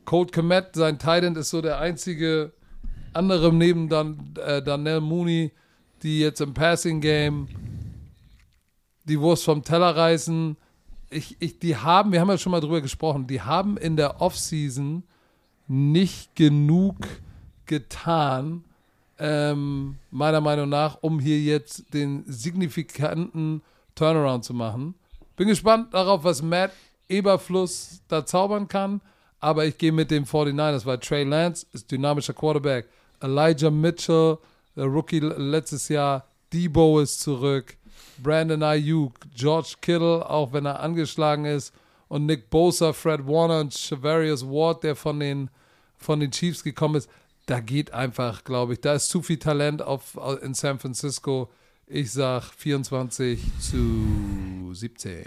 [0.04, 2.52] Colt Komet, sein Titan ist so der einzige
[3.12, 5.52] andere neben Dan, äh, Daniel Mooney,
[6.02, 7.46] die jetzt im Passing Game
[9.04, 10.56] die Wurst vom Teller reißen.
[11.10, 14.20] Ich, ich, die haben, wir haben ja schon mal drüber gesprochen, die haben in der
[14.20, 15.04] Offseason
[15.68, 16.96] nicht genug
[17.66, 18.64] getan,
[19.18, 23.62] ähm, meiner Meinung nach, um hier jetzt den signifikanten
[23.94, 24.94] Turnaround zu machen.
[25.36, 26.72] Bin gespannt darauf, was Matt
[27.08, 29.00] Eberfluss da zaubern kann,
[29.40, 32.88] aber ich gehe mit dem 49ers, weil Trey Lance ist dynamischer Quarterback.
[33.20, 34.38] Elijah Mitchell,
[34.76, 37.76] der Rookie letztes Jahr, Debo ist zurück,
[38.22, 41.74] Brandon Ayuk, George Kittle, auch wenn er angeschlagen ist,
[42.08, 45.50] und Nick Bosa, Fred Warner und Shavarius Ward, der von den,
[45.96, 47.10] von den Chiefs gekommen ist.
[47.46, 51.50] Da geht einfach, glaube ich, da ist zu viel Talent auf, in San Francisco.
[51.86, 55.24] Ich sag 24 zu 17.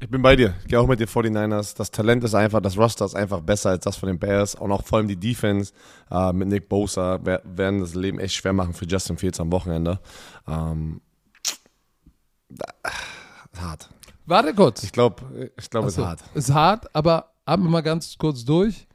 [0.00, 0.54] Ich bin bei dir.
[0.60, 1.76] Ich gehe auch mit den 49ers.
[1.76, 4.54] Das Talent ist einfach, das Roster ist einfach besser als das von den Bears.
[4.54, 5.72] Und auch vor allem die Defense
[6.10, 9.50] äh, mit Nick Bosa wer- werden das Leben echt schwer machen für Justin Fields am
[9.50, 9.98] Wochenende.
[10.46, 11.00] Ähm,
[12.48, 12.72] da-
[13.56, 13.88] hart.
[14.26, 14.82] Warte kurz.
[14.84, 16.20] Ich glaube, ich glaube, es ist hart.
[16.34, 18.86] Ist hart, aber atmen wir mal ganz kurz durch.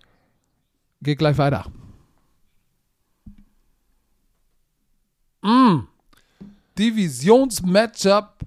[1.02, 1.66] Geht gleich weiter.
[5.42, 5.88] Mm.
[6.78, 8.40] Divisionsmatchup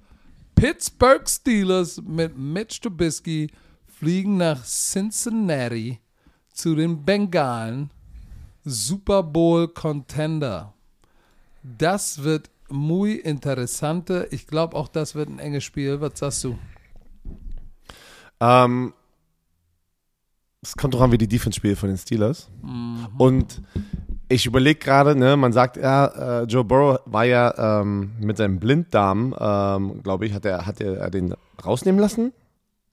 [0.55, 3.49] Pittsburgh Steelers mit Mitch Trubisky
[3.87, 5.99] fliegen nach Cincinnati
[6.53, 7.89] zu den Bengalen.
[8.63, 10.73] Super Bowl Contender.
[11.63, 14.27] Das wird muy interessante.
[14.31, 15.99] Ich glaube auch, das wird ein enges Spiel.
[15.99, 16.57] Was sagst du?
[18.39, 18.93] Ähm,
[20.63, 22.49] es kommt doch an, wie die Defense spielt von den Steelers.
[22.61, 23.07] Mhm.
[23.17, 23.61] Und
[24.29, 28.59] ich überlege gerade, ne, man sagt, ja, äh, Joe Burrow war ja ähm, mit seinem
[28.59, 32.31] Blinddarm, ähm, glaube ich, hat er, hat er den rausnehmen lassen.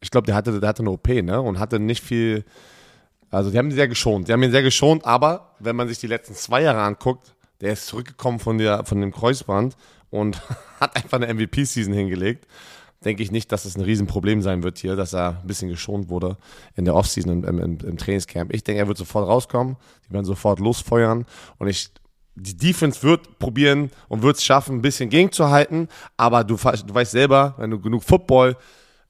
[0.01, 2.45] Ich glaube, der hatte, der hatte eine OP, ne, und hatte nicht viel.
[3.31, 4.27] Also, die haben ihn sehr geschont.
[4.27, 7.73] Die haben ihn sehr geschont, aber wenn man sich die letzten zwei Jahre anguckt, der
[7.75, 9.77] ist zurückgekommen von, der, von dem Kreuzband
[10.11, 10.41] und
[10.81, 12.47] hat einfach eine MVP-Season hingelegt
[13.05, 16.09] denke ich nicht, dass es ein Riesenproblem sein wird hier, dass er ein bisschen geschont
[16.09, 16.37] wurde
[16.77, 18.53] in der Offseason im, im, im Trainingscamp.
[18.53, 19.77] Ich denke, er wird sofort rauskommen,
[20.07, 21.25] die werden sofort losfeuern.
[21.59, 21.91] Und ich
[22.37, 27.11] die Defense wird probieren und wird es schaffen, ein bisschen gegenzuhalten, aber du, du weißt
[27.11, 28.57] selber, wenn du genug Football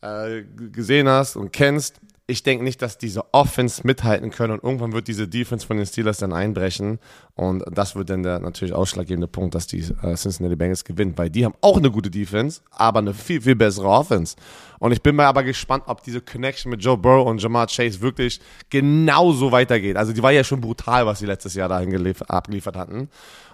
[0.01, 2.01] äh, gesehen hast und kennst,
[2.31, 5.87] ich denke nicht, dass diese Offense mithalten können und irgendwann wird diese Defense von den
[5.87, 6.99] Steelers dann einbrechen
[7.35, 11.28] und das wird dann der natürlich ausschlaggebende Punkt, dass die äh, Cincinnati Bengals gewinnen, weil
[11.28, 14.37] die haben auch eine gute Defense, aber eine viel, viel bessere Offense.
[14.78, 18.01] Und ich bin mal aber gespannt, ob diese Connection mit Joe Burrow und Jamar Chase
[18.01, 19.97] wirklich genauso weitergeht.
[19.97, 23.09] Also die war ja schon brutal, was sie letztes Jahr dahin abgeliefert hatten.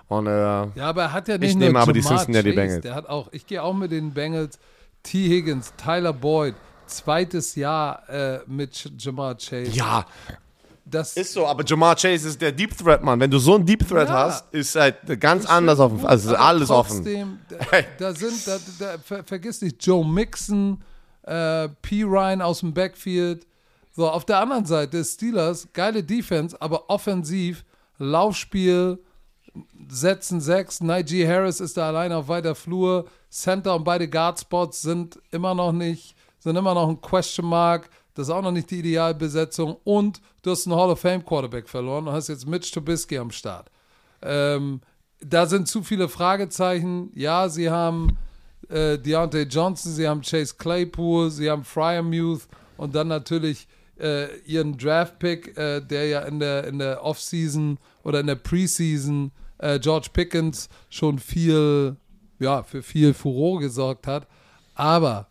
[0.09, 2.51] Und, äh, ja, aber er hat ja nicht ich nur nehme aber die Jamar Cincinnati
[2.51, 2.83] Chase, Bengals.
[2.83, 4.59] Der hat auch, ich gehe auch mit den Bengals.
[5.03, 5.29] T.
[5.29, 6.55] Higgins, Tyler Boyd,
[6.87, 9.71] zweites Jahr äh, mit Jamar Chase.
[9.73, 10.07] Ja,
[10.85, 13.19] das ist so, aber Jamar Chase ist der Deep Threat, Mann.
[13.19, 14.15] Wenn du so einen Deep Threat Ja.
[14.15, 16.07] hast, ist halt ganz anders offen.
[16.07, 16.97] Also ist alles offen.
[17.05, 17.39] trotzdem,
[17.71, 20.81] Da, da sind, da, da, ver, vergiss nicht, Joe Mixon,
[21.23, 22.05] äh, P.
[22.05, 23.47] Ryan aus dem Backfield.
[23.93, 27.65] So, auf der anderen Seite Steelers, geile Defense, aber offensiv,
[27.99, 28.99] Laufspiel,
[29.89, 30.81] setzen sechs.
[30.83, 33.07] Najee Harris ist da alleine auf weiter Flur.
[33.31, 36.15] Center und beide Guardspots sind immer noch nicht,
[36.47, 37.91] sind immer noch ein Question Mark.
[38.15, 39.79] Das ist auch noch nicht die Idealbesetzung.
[39.83, 43.33] Und du hast einen Hall of Fame Quarterback verloren und hast jetzt Mitch Trubisky am
[43.33, 43.69] Start.
[44.23, 44.81] Ähm,
[45.21, 47.11] da sind zu viele Fragezeichen.
[47.15, 48.17] Ja, sie haben
[48.69, 53.67] äh, Deontay Johnson, sie haben Chase Claypool, sie haben Fryermuth und dann natürlich
[53.99, 59.33] äh, ihren Draft-Pick, äh, der ja in der, in der Offseason oder in der Preseason
[59.59, 61.97] äh, George Pickens schon viel,
[62.39, 64.29] ja, für viel Furore gesorgt hat.
[64.77, 65.27] Aber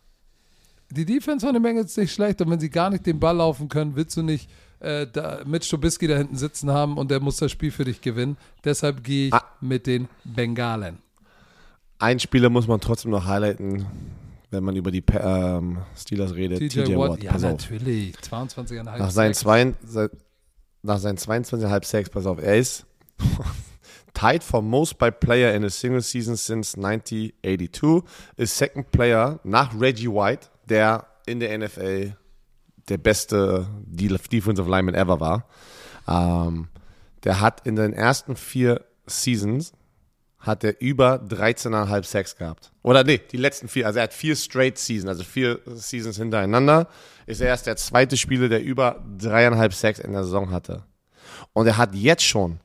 [0.96, 3.36] die Defense von den Bengals ist nicht schlecht und wenn sie gar nicht den Ball
[3.38, 7.20] laufen können, willst du nicht äh, da Mitch Trubisky da hinten sitzen haben und der
[7.20, 8.38] muss das Spiel für dich gewinnen.
[8.64, 9.44] Deshalb gehe ich Ah.
[9.62, 10.98] mit den Bengalen.
[12.00, 13.86] Ein Spieler muss man trotzdem noch highlighten,
[14.52, 16.60] wenn man über die ähm, Steelers redet.
[16.72, 17.52] TJ, Watt, ja pass auf.
[17.52, 18.16] natürlich.
[18.18, 20.12] 22,5 Nach seinen, zwei, se-
[20.84, 22.86] nach seinen 22,5 Sacks, pass auf, er ist
[24.14, 28.04] tied for most by player in a single season since 1982,
[28.38, 32.16] ist second player nach Reggie White, der in der NFL
[32.90, 35.48] der beste De- Defensive Lineman ever war.
[36.08, 36.68] Ähm,
[37.24, 39.74] der hat in den ersten vier Seasons
[40.40, 42.72] hat er über 13,5 Sacks gehabt.
[42.84, 43.88] Oder nee, die letzten vier.
[43.88, 46.88] Also er hat vier straight Seasons, also vier Seasons hintereinander.
[47.26, 50.84] Ist er erst der zweite Spieler, der über dreieinhalb Sacks in der Saison hatte.
[51.54, 52.60] Und er hat jetzt schon,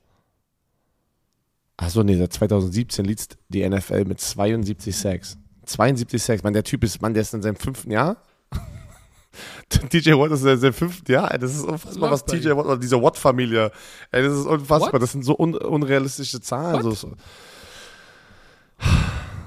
[1.78, 5.38] achso nee, seit 2017 liest die NFL mit 72 Sacks.
[5.73, 6.43] 72 Sacks.
[6.43, 8.16] Man, der Typ ist, man, der ist in seinem fünften Jahr.
[9.68, 11.31] TJ Watt ist in seinem fünften Jahr.
[11.33, 12.51] Ey, Das ist unfassbar, was bei TJ.
[12.51, 13.71] Watt oder diese Watt-Familie.
[14.11, 14.93] Ey, das ist unfassbar.
[14.95, 15.03] What?
[15.03, 16.83] Das sind so un unrealistische Zahlen.
[16.83, 17.12] So, so.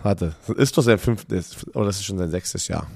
[0.04, 2.88] Warte, ist doch sein fünftes, oder das ist schon sein sechstes Jahr.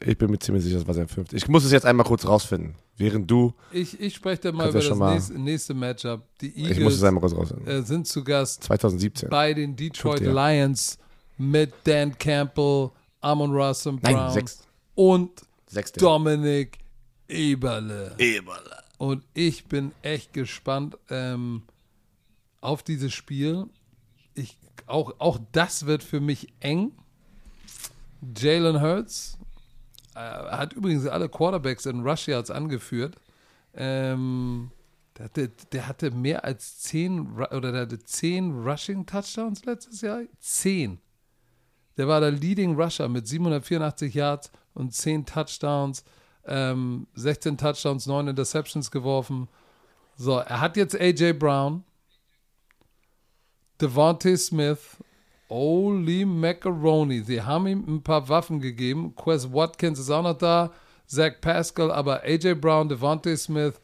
[0.00, 1.42] Ich bin mir ziemlich sicher, das war sein fünftes.
[1.42, 2.74] Ich muss es jetzt einmal kurz rausfinden.
[2.96, 6.22] Während du, Ich, ich spreche dann mal über das mal- nächste, nächste Matchup.
[6.40, 7.66] Die ich muss es Eagles einmal kurz rausfinden.
[7.66, 9.28] äh, sind zu Gast 2017.
[9.28, 10.20] bei den Detroit.
[10.20, 10.98] Lions
[11.42, 12.90] mit Dan Campbell,
[13.20, 15.98] Amon Russell Brown Nein, sechs, und sechste.
[15.98, 16.78] Dominik
[17.28, 18.14] Eberle.
[18.18, 18.82] Eberle.
[18.98, 21.62] Und ich bin echt gespannt ähm,
[22.60, 23.66] auf dieses Spiel.
[24.34, 26.92] Ich, auch, auch das wird für mich eng.
[28.36, 29.36] Jalen Hurts
[30.14, 33.16] äh, hat übrigens alle Quarterbacks in Rush Yards angeführt.
[33.74, 34.70] Ähm,
[35.18, 40.02] der, hatte, der hatte mehr als 10 Ru- oder der hatte 10 Rushing Touchdowns letztes
[40.02, 40.22] Jahr.
[40.38, 41.00] 10.
[41.96, 46.04] Der war der Leading Rusher mit 784 Yards und 10 Touchdowns,
[46.46, 49.48] ähm, 16 Touchdowns, 9 Interceptions geworfen.
[50.16, 51.84] So, er hat jetzt AJ Brown,
[53.80, 54.96] Devontae Smith,
[55.48, 57.20] Holy Macaroni.
[57.20, 59.14] Sie haben ihm ein paar Waffen gegeben.
[59.14, 60.72] Quest Watkins ist auch noch da,
[61.06, 63.80] Zach Pascal, aber AJ Brown, Devontae Smith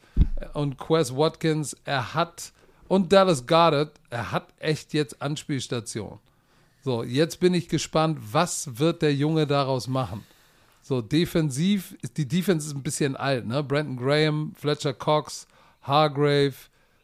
[0.53, 2.53] und Quest Watkins, er hat,
[2.87, 6.19] und Dallas Goddard, er hat echt jetzt Anspielstation.
[6.89, 10.25] So, jetzt bin ich gespannt, was wird der Junge daraus machen?
[10.81, 13.61] So, defensiv, die Defense ist ein bisschen alt, ne?
[13.61, 15.45] Brandon Graham, Fletcher Cox,
[15.83, 16.55] Hargrave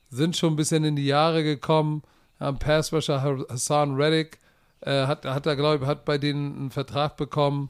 [0.09, 2.01] sind schon ein bisschen in die Jahre gekommen.
[2.39, 4.39] Haben Passrusher Hassan Reddick
[4.81, 7.69] äh, hat, hat er, glaube ich, hat bei denen einen Vertrag bekommen.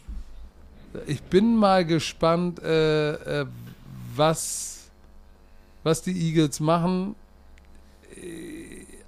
[1.08, 3.46] Ich bin mal gespannt, äh, äh,
[4.16, 4.90] was,
[5.84, 7.16] was die Eagles machen.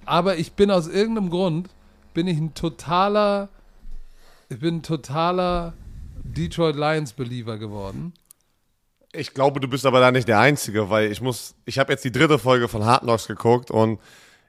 [0.04, 1.70] Aber ich bin aus irgendeinem Grund,
[2.14, 3.48] bin ich ein totaler,
[4.48, 5.74] ich bin ein totaler
[6.24, 8.12] Detroit Lions Believer geworden.
[9.12, 12.04] Ich glaube, du bist aber da nicht der Einzige, weil ich muss, ich habe jetzt
[12.04, 13.98] die dritte Folge von Hard Knocks geguckt und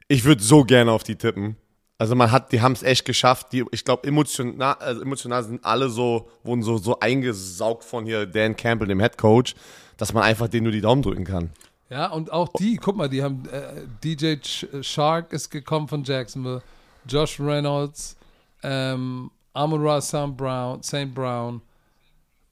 [0.08, 1.56] ich würde so gerne auf die tippen.
[1.96, 3.52] Also man hat, die haben es echt geschafft.
[3.52, 8.26] Die, ich glaube, emotional, also emotional sind alle so, wurden so, so eingesaugt von hier
[8.26, 9.54] Dan Campbell, dem Head Coach,
[9.96, 11.50] dass man einfach denen nur die Daumen drücken kann.
[11.90, 14.36] Ja, und auch die, guck mal, die haben, äh, DJ
[14.80, 16.62] Shark ist gekommen von Jacksonville,
[17.10, 18.16] Josh Reynolds,
[18.62, 20.36] ähm, Amon Ra St.
[20.36, 21.12] Brown, St.
[21.12, 21.60] Brown,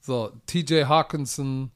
[0.01, 1.71] so, TJ Hawkinson,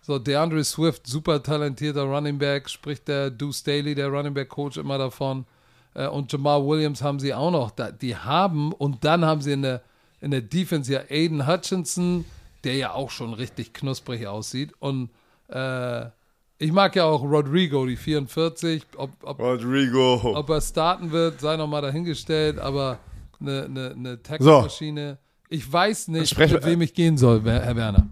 [0.00, 4.76] so, DeAndre Swift, super talentierter Running Back, spricht der Deuce Staley, der Running Back Coach,
[4.76, 5.44] immer davon.
[5.94, 7.70] Äh, und Jamal Williams haben sie auch noch.
[7.70, 9.82] Da, die haben, und dann haben sie in der,
[10.20, 12.24] in der Defense ja Aiden Hutchinson,
[12.64, 14.72] der ja auch schon richtig knusprig aussieht.
[14.78, 15.10] Und
[15.48, 16.06] äh,
[16.62, 18.84] ich mag ja auch Rodrigo, die 44.
[18.96, 20.20] Ob, ob, Rodrigo.
[20.34, 23.00] Ob er starten wird, sei nochmal dahingestellt, aber
[23.40, 25.18] eine, eine, eine Tackle-Maschine.
[25.20, 25.46] So.
[25.48, 28.06] Ich weiß nicht, Sprech, mit wem ich gehen soll, Herr Werner.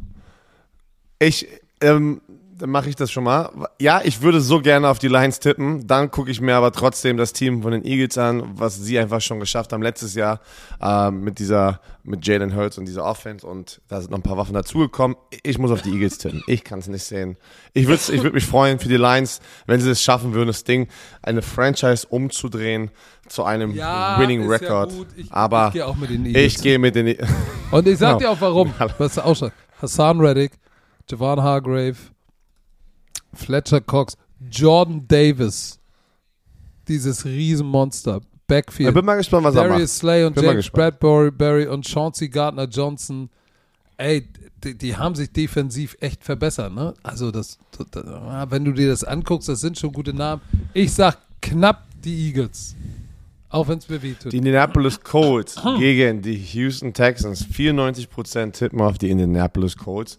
[1.20, 1.46] Ich,
[1.80, 2.20] ähm,
[2.60, 3.50] dann mache ich das schon mal.
[3.80, 5.86] Ja, ich würde so gerne auf die Lions tippen.
[5.86, 9.20] Dann gucke ich mir aber trotzdem das Team von den Eagles an, was sie einfach
[9.20, 10.40] schon geschafft haben letztes Jahr
[10.80, 13.46] äh, mit dieser, mit Jalen Hurts und dieser Offense.
[13.46, 15.16] Und da sind noch ein paar Waffen dazugekommen.
[15.42, 16.42] Ich muss auf die Eagles tippen.
[16.46, 17.38] Ich kann es nicht sehen.
[17.72, 20.64] Ich würde ich würd mich freuen für die Lions, wenn sie es schaffen würden, das
[20.64, 20.88] Ding,
[21.22, 22.90] eine Franchise umzudrehen
[23.26, 24.92] zu einem ja, Winning Record.
[24.92, 26.44] Ja ich, aber ich gehe auch mit den Eagles.
[26.44, 27.30] Ich gehe mit den Eagles.
[27.70, 28.74] Und ich sag dir auch warum.
[28.98, 29.50] Was auch schon.
[29.80, 30.52] Hassan Reddick,
[31.08, 31.96] Javon Hargrave,
[33.32, 34.16] Fletcher Cox,
[34.50, 35.78] Jordan Davis,
[36.88, 38.88] dieses Riesenmonster, Backfield.
[38.88, 39.88] Ich bin mal gespannt, was Darius er macht.
[39.90, 43.30] Slay und bin James Bradbury und Chauncey Gardner Johnson.
[43.96, 44.28] Ey,
[44.64, 46.94] die, die, haben sich defensiv echt verbessert, ne?
[47.02, 47.58] Also das,
[47.90, 48.04] das,
[48.50, 50.42] wenn du dir das anguckst, das sind schon gute Namen.
[50.74, 52.74] Ich sag knapp die Eagles.
[53.50, 54.32] Auch wenn es mir wehtut.
[54.32, 57.44] Die Indianapolis Colts gegen die Houston Texans.
[57.44, 60.18] 94% tippen auf die Indianapolis Colts.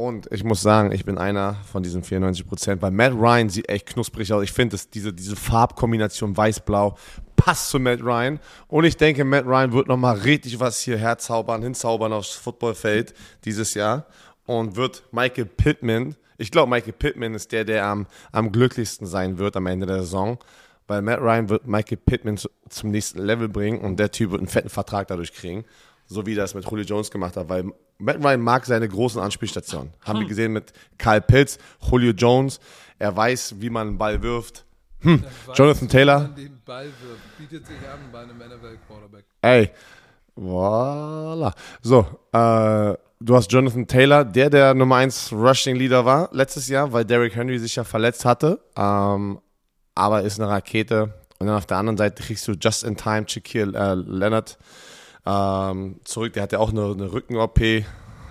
[0.00, 3.68] Und ich muss sagen, ich bin einer von diesen 94 Prozent, weil Matt Ryan sieht
[3.68, 4.42] echt knusprig aus.
[4.42, 6.96] Ich finde, diese, diese Farbkombination weiß-blau
[7.36, 8.40] passt zu Matt Ryan.
[8.68, 13.12] Und ich denke, Matt Ryan wird nochmal richtig was hier herzaubern, hinzaubern aufs Footballfeld
[13.44, 14.06] dieses Jahr.
[14.46, 19.36] Und wird Michael Pittman, ich glaube, Michael Pittman ist der, der am, am glücklichsten sein
[19.36, 20.38] wird am Ende der Saison.
[20.86, 24.40] Weil Matt Ryan wird Michael Pittman zu, zum nächsten Level bringen und der Typ wird
[24.40, 25.66] einen fetten Vertrag dadurch kriegen.
[26.12, 29.92] So wie das mit Julio Jones gemacht hat, weil Matt Ryan mag seine großen Anspielstationen.
[30.00, 30.24] Haben hm.
[30.24, 31.56] wir gesehen mit Kyle Pitts,
[31.88, 32.58] Julio Jones.
[32.98, 34.64] Er weiß, wie man einen Ball wirft.
[35.02, 35.22] Hm.
[35.46, 36.18] Weiß, Jonathan Taylor.
[36.18, 37.38] Wie man den Ball wirft.
[37.38, 39.24] Bietet sich an bei einem NFL-Quarterback.
[39.40, 39.70] Ey.
[40.34, 41.54] Voila.
[41.80, 42.00] So,
[42.32, 47.04] äh, du hast Jonathan Taylor, der der Nummer 1 Rushing Leader war letztes Jahr, weil
[47.04, 48.58] Derrick Henry sich ja verletzt hatte.
[48.76, 49.38] Ähm,
[49.94, 51.14] aber ist eine Rakete.
[51.38, 54.58] Und dann auf der anderen Seite kriegst du just in time Shaquille äh, Leonard
[55.26, 56.32] ähm, zurück.
[56.34, 57.60] Der hat ja auch eine, eine Rücken-OP.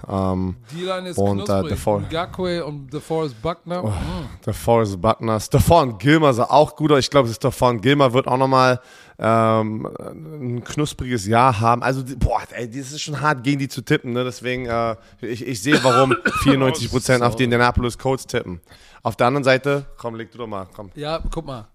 [0.08, 3.84] Ähm, die Line ist und, äh, davor, Gakwe und DeForest Buckner.
[3.84, 4.44] Oh, mm.
[4.46, 5.40] DeForest Buckner.
[5.40, 7.00] Stefan Gilmer sah auch gut aus.
[7.00, 8.80] Ich glaube, Stefan Gilmer wird auch nochmal
[9.20, 11.84] ähm, ein knuspriges Jahr haben.
[11.84, 14.14] Also, boah, ey, das ist schon hart, gegen die zu tippen.
[14.14, 14.24] Ne?
[14.24, 16.14] Deswegen, äh, ich, ich sehe, warum
[16.44, 18.62] 94% auf die Indianapolis Colts tippen.
[19.04, 20.68] Auf der anderen Seite, komm, leg du doch mal.
[20.74, 20.90] Komm.
[20.96, 21.68] Ja, guck mal.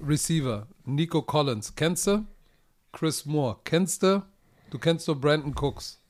[0.00, 2.24] Receiver, Nico Collins, kennst du?
[2.92, 4.22] Chris Moore, kennst du?
[4.72, 6.00] Du kennst nur Brandon Cooks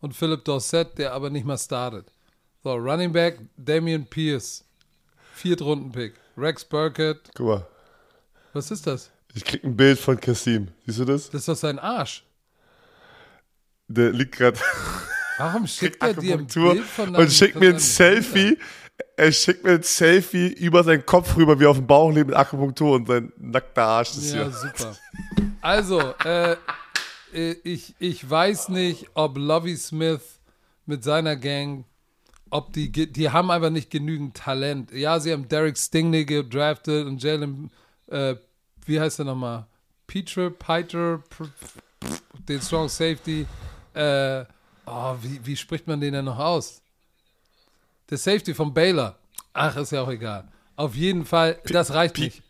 [0.00, 2.10] und Philip Dorset, der aber nicht mal startet.
[2.64, 4.64] So, Running Back, Damian Pierce.
[5.34, 6.14] Viertrunden-Pick.
[6.38, 7.18] Rex Burkett.
[7.34, 7.66] Guck mal.
[8.54, 9.10] Was ist das?
[9.34, 10.68] Ich krieg ein Bild von Kassim.
[10.86, 11.28] Siehst du das?
[11.28, 12.24] Das ist doch sein Arsch.
[13.88, 14.58] Der liegt gerade.
[15.36, 18.54] Warum schickt er dir ein Bild von Und schickt mir ein Selfie.
[18.54, 18.62] Bilder?
[19.18, 22.36] Er schickt mir ein Selfie über seinen Kopf rüber, wie auf dem Bauch liegt mit
[22.36, 24.50] Akupunktur und sein nackter Arsch ist ja, hier.
[24.50, 24.96] super.
[25.60, 26.56] Also, äh,
[27.32, 30.40] ich, ich weiß nicht, ob Lovey Smith
[30.86, 31.84] mit seiner Gang,
[32.50, 34.90] ob die, die haben einfach nicht genügend Talent.
[34.92, 37.70] Ja, sie haben Derek Stingley gedraftet und Jalen,
[38.06, 38.36] äh,
[38.86, 39.66] wie heißt er nochmal?
[40.06, 41.22] Peter, Peter,
[42.48, 43.46] den Strong Safety.
[43.92, 44.44] Äh,
[44.86, 46.80] oh, wie, wie spricht man den denn noch aus?
[48.08, 49.18] Der Safety von Baylor.
[49.52, 50.48] Ach, ist ja auch egal.
[50.76, 52.42] Auf jeden Fall, das reicht nicht.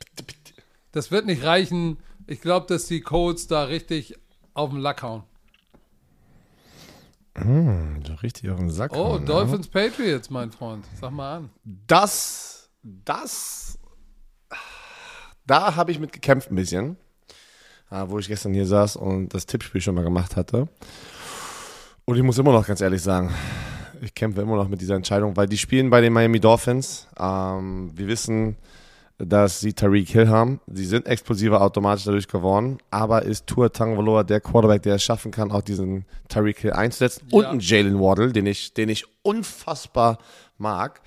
[0.92, 1.98] Das wird nicht reichen.
[2.26, 4.14] Ich glaube, dass die Colts da richtig
[4.58, 5.22] auf den Lack hauen.
[8.04, 8.90] So richtig auf den Sack.
[8.92, 10.84] Oh, hauen, Dolphins Patriots, mein Freund.
[11.00, 11.50] Sag mal an.
[11.64, 13.78] Das, das,
[15.46, 16.96] da habe ich mit gekämpft ein bisschen,
[17.92, 20.66] äh, wo ich gestern hier saß und das Tippspiel schon mal gemacht hatte.
[22.04, 23.32] Und ich muss immer noch ganz ehrlich sagen,
[24.00, 27.06] ich kämpfe immer noch mit dieser Entscheidung, weil die spielen bei den Miami Dolphins.
[27.16, 28.56] Ähm, wir wissen,
[29.18, 30.60] dass sie Tariq Hill haben.
[30.72, 35.32] Sie sind explosiver automatisch dadurch geworden, aber ist Tua Tagovailoa der Quarterback, der es schaffen
[35.32, 37.38] kann, auch diesen Tariq Hill einzusetzen Ja.
[37.38, 40.18] und einen Jalen Waddle, den ich, den ich unfassbar
[40.56, 41.00] mag.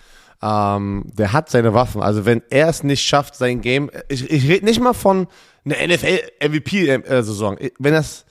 [0.44, 2.02] Ähm, der hat seine Waffen.
[2.02, 5.28] Also wenn er es nicht schafft, sein Game, ich, ich rede nicht mal von
[5.64, 7.58] einer NFL-MVP-Saison.
[7.80, 8.26] Wenn er es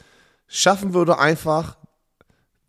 [0.48, 1.76] schaffen würde, einfach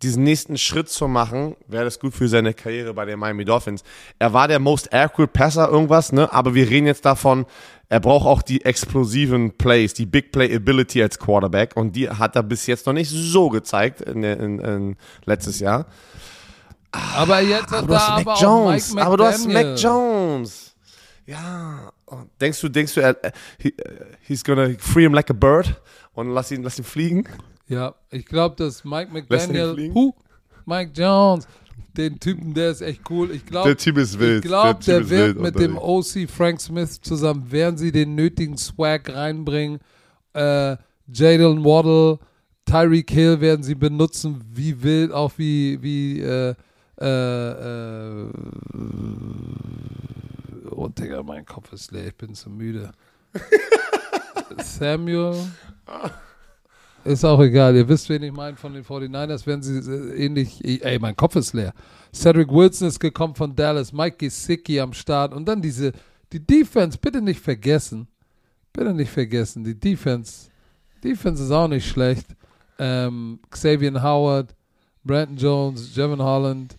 [0.04, 3.84] diesen nächsten Schritt zu machen, wäre das gut für seine Karriere bei den Miami Dolphins.
[4.20, 6.32] Er war der most accurate Passer irgendwas, ne?
[6.34, 7.46] Aber wir reden jetzt davon,
[7.90, 12.36] er braucht auch die explosiven Plays, die Big Play Ability als Quarterback und die hat
[12.36, 14.96] er bis jetzt noch nicht so gezeigt in, in, in
[15.26, 15.86] letztes Jahr.
[16.92, 18.94] Aber jetzt hat Aber hast aber Mac auch Jones.
[18.94, 19.48] Mike aber du hast.
[19.48, 20.76] Mac Jones.
[21.26, 21.92] Ja.
[22.06, 23.74] Und Denkst du, denkst du, er, er- he,
[24.28, 25.82] he's gonna free him like a bird
[26.14, 27.26] und lass ihn, lass ihn fliegen?
[27.72, 30.14] Ja, ich glaube, dass Mike McDaniel, huh,
[30.66, 31.48] Mike Jones,
[31.96, 33.32] den Typen, der ist echt cool.
[33.32, 35.78] Ich glaube, Typ ist ich glaube, der ist wird wild mit dem.
[35.78, 39.80] OC Frank Smith zusammen, werden sie den nötigen Swag reinbringen.
[40.34, 40.76] Äh,
[41.14, 42.20] Jalen Waddle,
[42.66, 46.54] Tyreek Hill werden sie benutzen, wie wild, auch wie, wie, äh,
[47.00, 47.52] äh,
[48.26, 48.26] äh,
[50.72, 52.92] oh Digga, mein Kopf ist leer, ich bin zu müde.
[54.58, 55.38] Samuel.
[57.04, 60.64] Ist auch egal, ihr wisst, wen ich meine von den 49ers, werden sie äh, ähnlich,
[60.64, 61.74] ey, mein Kopf ist leer.
[62.14, 65.94] Cedric Wilson ist gekommen von Dallas, Mike Gesicki am Start und dann diese,
[66.32, 68.08] die Defense, bitte nicht vergessen,
[68.72, 70.52] bitte nicht vergessen, die Defense,
[71.04, 72.28] Defense ist auch nicht schlecht.
[72.78, 74.56] Ähm, Xavier Howard,
[75.04, 76.78] Brandon Jones, Jevon Holland,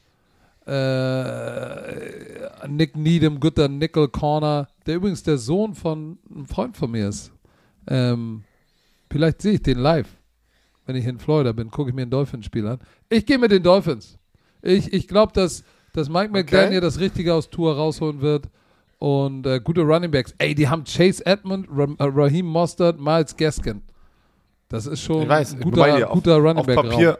[0.66, 7.08] äh, Nick Needham, guter Nickel Corner, der übrigens der Sohn von einem Freund von mir
[7.08, 7.32] ist.
[7.88, 8.44] Ähm,
[9.12, 10.08] vielleicht sehe ich den live.
[10.86, 12.80] Wenn ich in Florida bin, gucke ich mir ein Dolphins-Spiel an.
[13.08, 14.18] Ich gehe mit den Dolphins.
[14.62, 18.46] Ich, ich glaube, dass, dass Mike McDaniel das Richtige aus Tour rausholen wird.
[18.98, 20.32] Und äh, gute Running Backs.
[20.38, 23.82] Ey, die haben Chase Edmond, Ra äh, Raheem Mostert, Miles Gaskin.
[24.68, 26.06] Das ist schon weiß, ein guter.
[26.08, 26.76] Auf- guter Running auf Back.
[26.76, 27.18] Papier,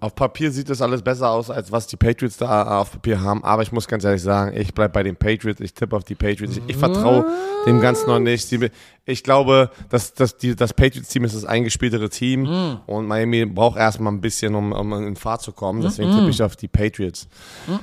[0.00, 3.20] auf Papier sieht das alles besser aus, als was die Patriots da äh, auf Papier
[3.20, 3.44] haben.
[3.44, 5.60] Aber ich muss ganz ehrlich sagen, ich bleibe bei den Patriots.
[5.60, 6.56] Ich tippe auf die Patriots.
[6.56, 7.26] Ich, ich vertraue
[7.66, 8.50] dem Ganzen noch nicht.
[8.50, 8.70] Die-
[9.06, 12.42] Ich glaube, dass, dass die, das Patriots-Team ist das eingespieltere Team.
[12.42, 12.80] Mm.
[12.86, 15.80] Und Miami braucht erstmal ein bisschen, um, um in Fahrt zu kommen.
[15.80, 17.28] Deswegen Mm, tippe ich auf die Patriots.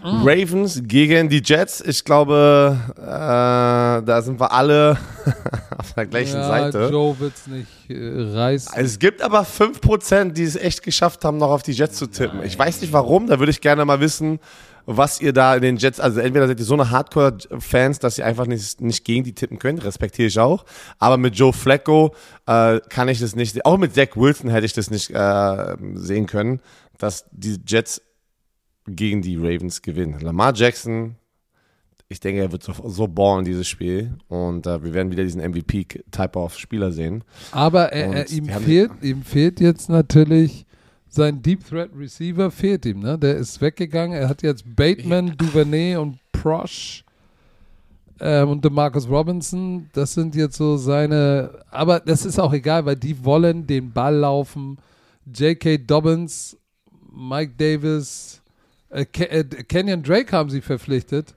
[0.04, 1.82] Ravens gegen die Jets.
[1.82, 4.98] Ich glaube, äh, da sind wir alle
[5.78, 6.90] auf der gleichen ja, Seite.
[6.92, 8.74] Joe wird es nicht äh, reißen.
[8.76, 12.44] Es gibt aber 5%, die es echt geschafft haben, noch auf die Jets zu tippen.
[12.44, 14.40] Ich weiß nicht warum, da würde ich gerne mal wissen,
[14.90, 18.26] was ihr da in den Jets, also entweder seid ihr so eine Hardcore-Fans, dass ihr
[18.26, 20.66] einfach nicht, nicht gegen die tippen könnt, respektiere ich auch.
[20.98, 22.16] Aber mit Joe Flacco
[22.48, 26.26] äh, kann ich das nicht, auch mit Zach Wilson hätte ich das nicht äh, sehen
[26.26, 26.62] können,
[26.98, 28.02] dass die Jets
[28.88, 30.20] gegen die Ravens gewinnen.
[30.22, 31.16] Lamar Jackson,
[32.08, 34.16] ich denke, er wird so, so ballen, dieses Spiel.
[34.30, 37.26] Und äh, wir werden wieder diesen MVP-Type of Spieler sehen.
[37.52, 40.66] Aber er, Und er, ihm, die haben- fehlt, ihm fehlt jetzt natürlich
[41.18, 43.18] sein Deep Threat Receiver fehlt ihm, ne?
[43.18, 44.18] Der ist weggegangen.
[44.18, 47.04] Er hat jetzt Bateman, Duvernay und Prosh
[48.20, 49.90] ähm, und DeMarcus Robinson.
[49.94, 51.64] Das sind jetzt so seine.
[51.70, 54.78] Aber das ist auch egal, weil die wollen den Ball laufen.
[55.26, 55.80] J.K.
[55.80, 56.56] Dobbins,
[57.12, 58.42] Mike Davis,
[58.90, 61.36] äh, Ke äh, Kenyon Drake haben sie verpflichtet.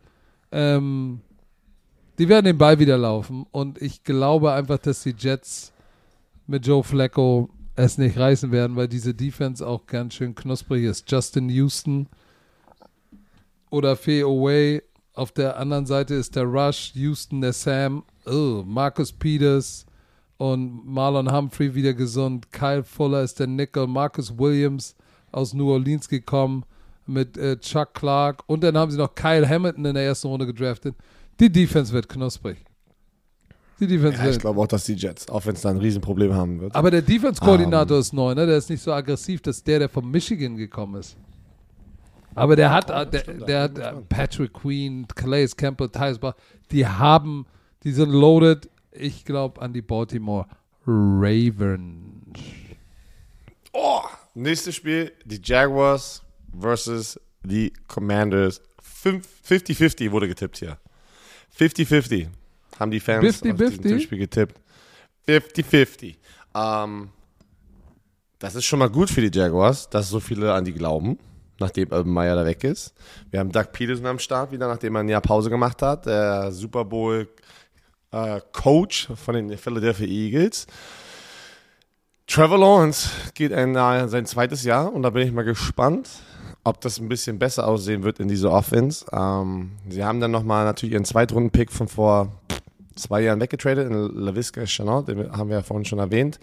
[0.52, 1.20] Ähm,
[2.18, 3.46] die werden den Ball wieder laufen.
[3.50, 5.72] Und ich glaube einfach, dass die Jets
[6.46, 7.48] mit Joe Flacco
[7.84, 11.10] es nicht reißen werden, weil diese Defense auch ganz schön knusprig ist.
[11.10, 12.06] Justin Houston
[13.70, 14.82] oder Fee Away.
[15.14, 19.86] Auf der anderen Seite ist der Rush, Houston, der Sam, oh, Marcus Peters
[20.38, 22.50] und Marlon Humphrey wieder gesund.
[22.52, 24.94] Kyle Fuller ist der Nickel, Marcus Williams
[25.32, 26.64] aus New Orleans gekommen
[27.06, 30.46] mit äh, Chuck Clark und dann haben sie noch Kyle Hamilton in der ersten Runde
[30.46, 30.94] gedraftet.
[31.38, 32.58] Die Defense wird knusprig.
[33.80, 34.40] Die Defense Ja, ich wird.
[34.42, 36.74] glaube auch, dass die Jets, auch wenn es da ein Riesenproblem haben wird.
[36.76, 38.00] Aber der Defense-Koordinator Ähm.
[38.02, 38.46] ist neu, ne?
[38.46, 41.16] Der ist nicht so aggressiv, dass der, der von Michigan gekommen ist.
[42.34, 44.00] Aber der hat, äh, der, stimmt, der da hat äh.
[44.08, 46.34] Patrick Queen, Calais Campbell, Tyus Bach,
[46.70, 47.46] die haben,
[47.82, 48.68] die sind loaded.
[48.92, 50.46] Ich glaube an die Baltimore
[50.86, 52.38] Ravens.
[53.72, 54.00] oh,
[54.34, 56.22] nächstes Spiel, die Jaguars
[56.58, 58.60] versus die Commanders.
[58.82, 60.78] Fünf- 50-50 wurde getippt hier.
[61.58, 62.28] 50-50
[62.80, 63.52] haben die Fans 50-50?
[63.52, 64.60] auf diesem Tippspiel getippt.
[65.28, 66.16] 50-50.
[66.54, 67.10] Ähm,
[68.38, 71.18] das ist schon mal gut für die Jaguars, dass so viele an die glauben.
[71.60, 72.94] nachdem Urban Meyer da weg ist.
[73.30, 76.06] Wir haben Doug Peterson am Start wieder, nachdem er ein Jahr Pause gemacht hat.
[76.06, 77.28] Der Super Bowl
[78.12, 80.66] äh, Coach von den Philadelphia Eagles.
[82.26, 86.08] Trevor Lawrence geht in äh, sein zweites Jahr und da bin ich mal gespannt,
[86.64, 89.04] ob das ein bisschen besser aussehen wird in dieser Offense.
[89.12, 92.32] Ähm, sie haben dann nochmal natürlich ihren Zweitrunden-Pick von vor
[92.96, 96.38] zwei Jahren weggetradet in LaVisca Chanel, den haben wir ja vorhin schon erwähnt.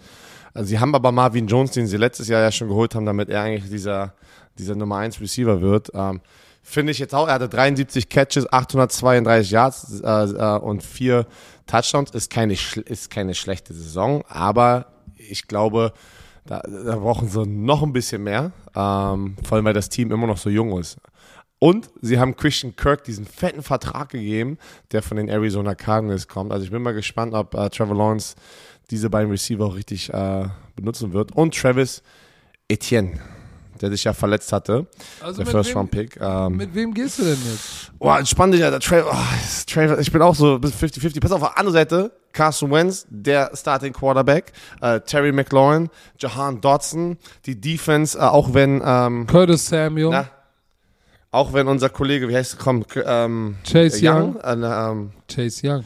[0.54, 3.28] Also sie haben aber Marvin Jones, den sie letztes Jahr ja schon geholt haben, damit
[3.28, 4.14] er eigentlich dieser,
[4.58, 5.90] dieser Nummer 1 Receiver wird.
[5.94, 6.20] Ähm,
[6.62, 11.26] Finde ich jetzt auch, er hatte 73 Catches, 832 Yards äh, äh, und vier
[11.66, 12.10] Touchdowns.
[12.10, 14.86] Ist keine, ist keine schlechte Saison, aber
[15.16, 15.92] ich glaube,
[16.44, 20.26] da, da brauchen sie noch ein bisschen mehr, ähm, vor allem weil das Team immer
[20.26, 20.98] noch so jung ist.
[21.58, 24.58] Und sie haben Christian Kirk diesen fetten Vertrag gegeben,
[24.92, 26.52] der von den Arizona Cardinals kommt.
[26.52, 28.36] Also ich bin mal gespannt, ob äh, Trevor Lawrence
[28.90, 30.46] diese beiden Receiver auch richtig äh,
[30.76, 31.32] benutzen wird.
[31.32, 32.02] Und Travis
[32.68, 33.18] Etienne,
[33.80, 34.86] der sich ja verletzt hatte.
[35.20, 36.18] Also der First Round Pick.
[36.20, 37.92] Ähm, mit wem gehst du denn jetzt?
[37.98, 38.78] Boah, entspann dich, Alter.
[38.78, 39.14] Tra oh,
[39.66, 41.20] Tra ich bin auch so bis 50-50.
[41.20, 46.60] Pass auf, auf der anderen Seite, Carson Wentz, der Starting Quarterback, äh, Terry McLaurin, Jahan
[46.60, 50.10] Dodson, die Defense, äh, auch wenn ähm, Curtis Samuel.
[50.10, 50.30] Na,
[51.30, 54.36] auch wenn unser Kollege, wie heißt er, komm, ähm, Chase Young.
[54.36, 55.84] Young äh, ähm, Chase Young.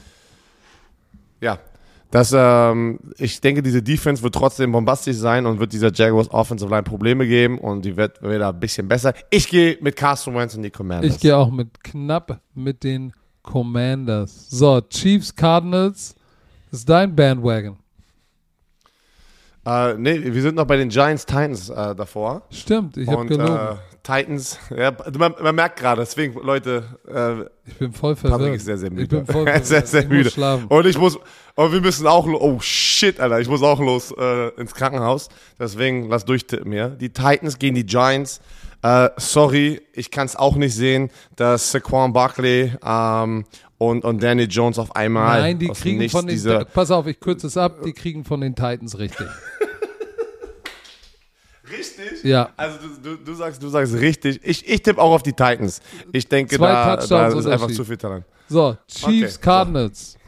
[1.40, 1.58] Ja,
[2.12, 6.70] das, ähm, ich denke, diese Defense wird trotzdem bombastisch sein und wird dieser Jaguars Offensive
[6.70, 9.14] Line Probleme geben und die wird wieder ein bisschen besser.
[9.30, 11.14] Ich gehe mit Carson Wentz und die Commanders.
[11.14, 14.50] Ich gehe auch mit knapp mit den Commanders.
[14.50, 16.14] So, Chiefs Cardinals
[16.70, 17.78] ist dein Bandwagon.
[19.64, 22.42] Äh, nee, wir sind noch bei den Giants Titans äh, davor.
[22.50, 23.56] Stimmt, ich habe gelogen.
[23.56, 28.40] Äh, Titans, ja, man, man merkt gerade, deswegen, Leute, äh, ich bin voll verwirrt.
[28.40, 29.02] Patrick ist sehr, sehr müde.
[29.04, 29.66] Ich bin voll verwirrt.
[29.66, 30.30] sehr, sehr ich müde.
[30.30, 30.66] Schlafen.
[30.66, 31.18] Und ich muss,
[31.54, 35.28] und wir müssen auch, oh shit, Alter, ich muss auch los äh, ins Krankenhaus.
[35.58, 36.88] Deswegen, lass durchtippen hier.
[36.88, 38.40] Die Titans gegen die Giants.
[38.82, 43.44] Äh, sorry, ich kann es auch nicht sehen, dass Saquon Barkley ähm,
[43.78, 45.40] und, und Danny Jones auf einmal.
[45.40, 46.66] Nein, die kriegen von den.
[46.74, 49.28] Pass auf, ich kürze es ab, die kriegen von den Titans richtig.
[51.72, 52.24] Richtig?
[52.24, 52.50] Ja.
[52.56, 54.40] Also du, du, du, sagst, du sagst richtig.
[54.42, 55.80] Ich, ich tippe auch auf die Titans.
[56.12, 58.24] Ich denke, da, da ist einfach zu viel Talent.
[58.48, 60.12] So, Chiefs, okay, Cardinals.
[60.12, 60.18] So.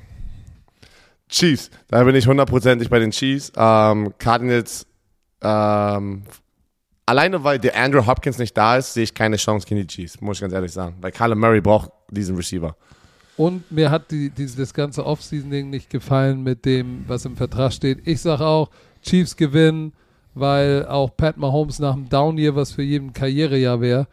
[1.28, 3.52] Chiefs, da bin ich hundertprozentig bei den Chiefs.
[3.56, 4.86] Ähm, Cardinals,
[5.42, 6.22] ähm,
[7.06, 10.20] alleine weil der Andrew Hopkins nicht da ist, sehe ich keine Chance gegen die Chiefs,
[10.20, 10.96] muss ich ganz ehrlich sagen.
[11.00, 12.76] Weil Kyler Murray braucht diesen Receiver.
[13.36, 17.72] Und mir hat die, die, das ganze Offseason-Ding nicht gefallen mit dem, was im Vertrag
[17.72, 18.06] steht.
[18.06, 18.70] Ich sage auch,
[19.02, 19.92] Chiefs gewinnen
[20.34, 24.06] weil auch Pat Mahomes nach dem Down-Year, was für jeden Karrierejahr wäre,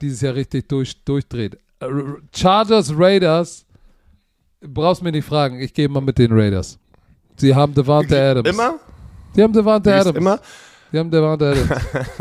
[0.00, 1.58] dieses Jahr richtig durch, durchdreht.
[2.34, 3.66] Chargers, Raiders,
[4.60, 6.78] brauchst mir nicht fragen, ich gehe mal mit den Raiders.
[7.36, 8.48] Sie haben Devante Adams.
[8.48, 8.74] Immer?
[9.34, 10.16] Sie haben Devante Adams.
[10.16, 10.40] Immer?
[10.90, 11.68] Sie haben Devante Adams.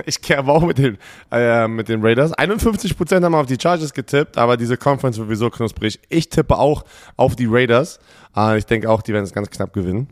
[0.05, 0.97] ich gehe aber auch mit den,
[1.31, 2.33] äh, mit den Raiders.
[2.33, 5.99] 51% haben auf die Chargers getippt, aber diese Conference wird sowieso knusprig.
[6.09, 6.83] Ich tippe auch
[7.15, 7.99] auf die Raiders.
[8.35, 10.09] Äh, ich denke auch, die werden es ganz knapp gewinnen.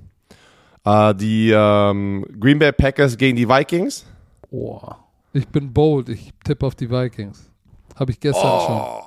[0.86, 4.06] Äh, die ähm, Green Bay Packers gegen die Vikings.
[4.50, 5.00] Boah.
[5.32, 6.10] Ich bin bold.
[6.10, 7.50] Ich tippe auf die Vikings.
[7.96, 8.66] Habe ich gestern oh.
[8.66, 9.04] schon.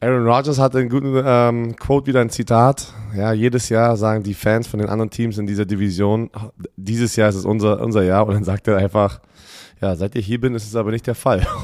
[0.00, 2.92] Aaron Rodgers hatte einen guten ähm, Quote, wieder ein Zitat.
[3.16, 6.28] Ja, jedes Jahr sagen die Fans von den anderen Teams in dieser Division,
[6.76, 8.26] dieses Jahr ist es unser, unser Jahr.
[8.26, 9.20] Und dann sagt er einfach,
[9.80, 11.46] ja, seit ich hier bin, ist es aber nicht der Fall.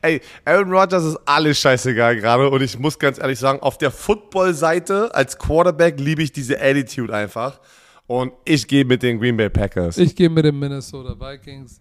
[0.00, 3.90] Ey, Aaron Rodgers ist alles scheißegal gerade und ich muss ganz ehrlich sagen, auf der
[3.90, 7.60] Football-Seite als Quarterback liebe ich diese Attitude einfach.
[8.06, 9.98] Und ich gehe mit den Green Bay Packers.
[9.98, 11.80] Ich gehe mit den Minnesota Vikings.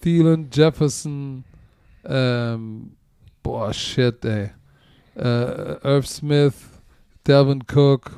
[0.00, 1.44] Thielen, Jefferson,
[2.04, 2.96] ähm,
[3.42, 4.50] boah, shit, ey.
[5.14, 6.54] Äh, Irv Smith,
[7.26, 8.10] Devin Cook.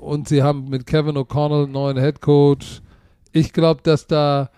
[0.00, 2.80] Und sie haben mit Kevin O'Connell einen neuen Head Coach.
[3.32, 4.50] Ich glaube, dass da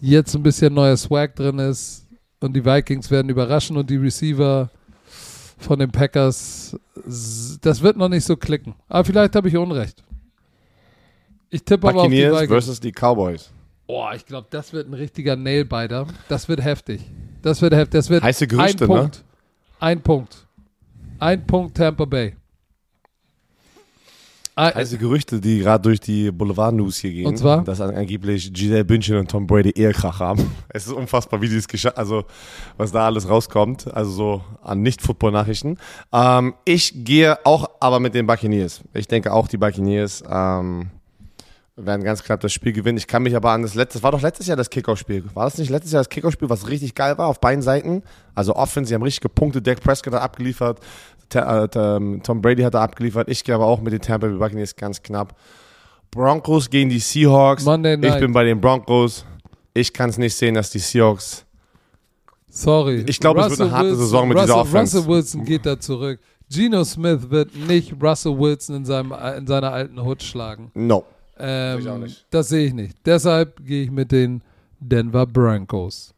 [0.00, 2.07] jetzt ein bisschen neuer Swag drin ist
[2.40, 4.70] und die Vikings werden überraschen und die Receiver
[5.58, 6.78] von den Packers,
[7.60, 8.74] das wird noch nicht so klicken.
[8.88, 10.04] Aber vielleicht habe ich Unrecht.
[11.50, 12.48] Ich tippe aber auf die Vikings.
[12.48, 13.50] versus die Cowboys.
[13.86, 16.06] Boah, ich glaube, das wird ein richtiger Nailbiter.
[16.28, 17.00] Das wird heftig.
[17.42, 17.92] Das wird heftig.
[17.92, 18.96] Das wird Heiße Gerüchte, ein ne?
[18.96, 19.24] Punkt.
[19.80, 20.46] Ein Punkt.
[21.18, 22.36] Ein Punkt Tampa Bay.
[24.58, 27.26] Ah, heiße Gerüchte, die gerade durch die Boulevard-News hier gehen.
[27.26, 27.62] Und zwar?
[27.62, 30.50] Dass angeblich Giselle Bündchen und Tom Brady Ehekrach haben.
[30.70, 32.24] Es ist unfassbar, wie die es geschafft also
[32.76, 33.92] was da alles rauskommt.
[33.94, 35.78] Also so an Nicht-Football-Nachrichten.
[36.12, 38.80] Ähm, ich gehe auch aber mit den Buccaneers.
[38.94, 40.90] Ich denke auch, die Buccaneers ähm,
[41.76, 42.98] werden ganz knapp das Spiel gewinnen.
[42.98, 45.24] Ich kann mich aber an das letzte, das war doch letztes Jahr das Kickoff-Spiel.
[45.34, 48.02] War das nicht letztes Jahr das Kickoff-Spiel, was richtig geil war auf beiden Seiten?
[48.34, 50.80] Also Offense, sie haben richtig gepunktet, Dak Prescott hat abgeliefert.
[51.34, 53.28] Äh, Tom Brady hat da abgeliefert.
[53.28, 55.34] Ich gehe aber auch mit den Tampa Bay Buccaneers ganz knapp.
[56.10, 57.64] Broncos gegen die Seahawks.
[57.64, 58.20] Monday Ich Night.
[58.20, 59.24] bin bei den Broncos.
[59.74, 61.44] Ich kann es nicht sehen, dass die Seahawks.
[62.48, 63.04] Sorry.
[63.06, 64.96] Ich glaube, es wird eine harte Saison mit dieser Russell, Offense.
[64.98, 66.18] Russell Wilson geht da zurück.
[66.50, 70.70] Geno Smith wird nicht Russell Wilson in, seinem, in seiner alten Hut schlagen.
[70.74, 71.04] No.
[71.38, 72.24] Ähm, ich.
[72.30, 72.96] Das sehe ich nicht.
[73.04, 74.42] Deshalb gehe ich mit den
[74.80, 76.14] Denver Broncos.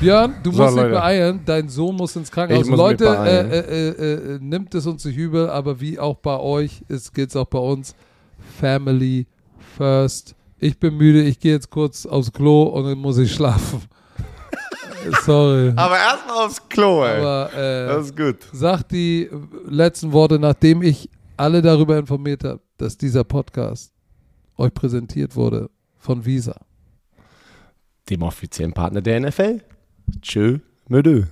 [0.00, 0.94] Björn, du So, musst dich Leute.
[0.94, 1.40] beeilen.
[1.44, 2.66] Dein Sohn muss ins Krankenhaus.
[2.66, 6.38] Muss Leute, äh, äh, äh, äh, nimmt es uns nicht übel, aber wie auch bei
[6.38, 6.82] euch
[7.14, 7.94] gilt es auch bei uns.
[8.60, 9.26] Family
[9.76, 10.34] first.
[10.58, 13.80] Ich bin müde, ich gehe jetzt kurz aufs Klo und dann muss ich schlafen.
[15.24, 15.72] Sorry.
[15.76, 17.20] Aber erstmal aufs Klo, ey.
[17.20, 18.36] Aber äh, das ist gut.
[18.52, 19.30] sag die
[19.68, 23.92] letzten Worte, nachdem ich alle darüber informiert habe, dass dieser Podcast
[24.58, 26.56] euch präsentiert wurde von Visa.
[28.08, 29.60] Dem offiziellen Partner der NFL.
[30.22, 30.58] Tschö,
[30.88, 31.24] Mödö.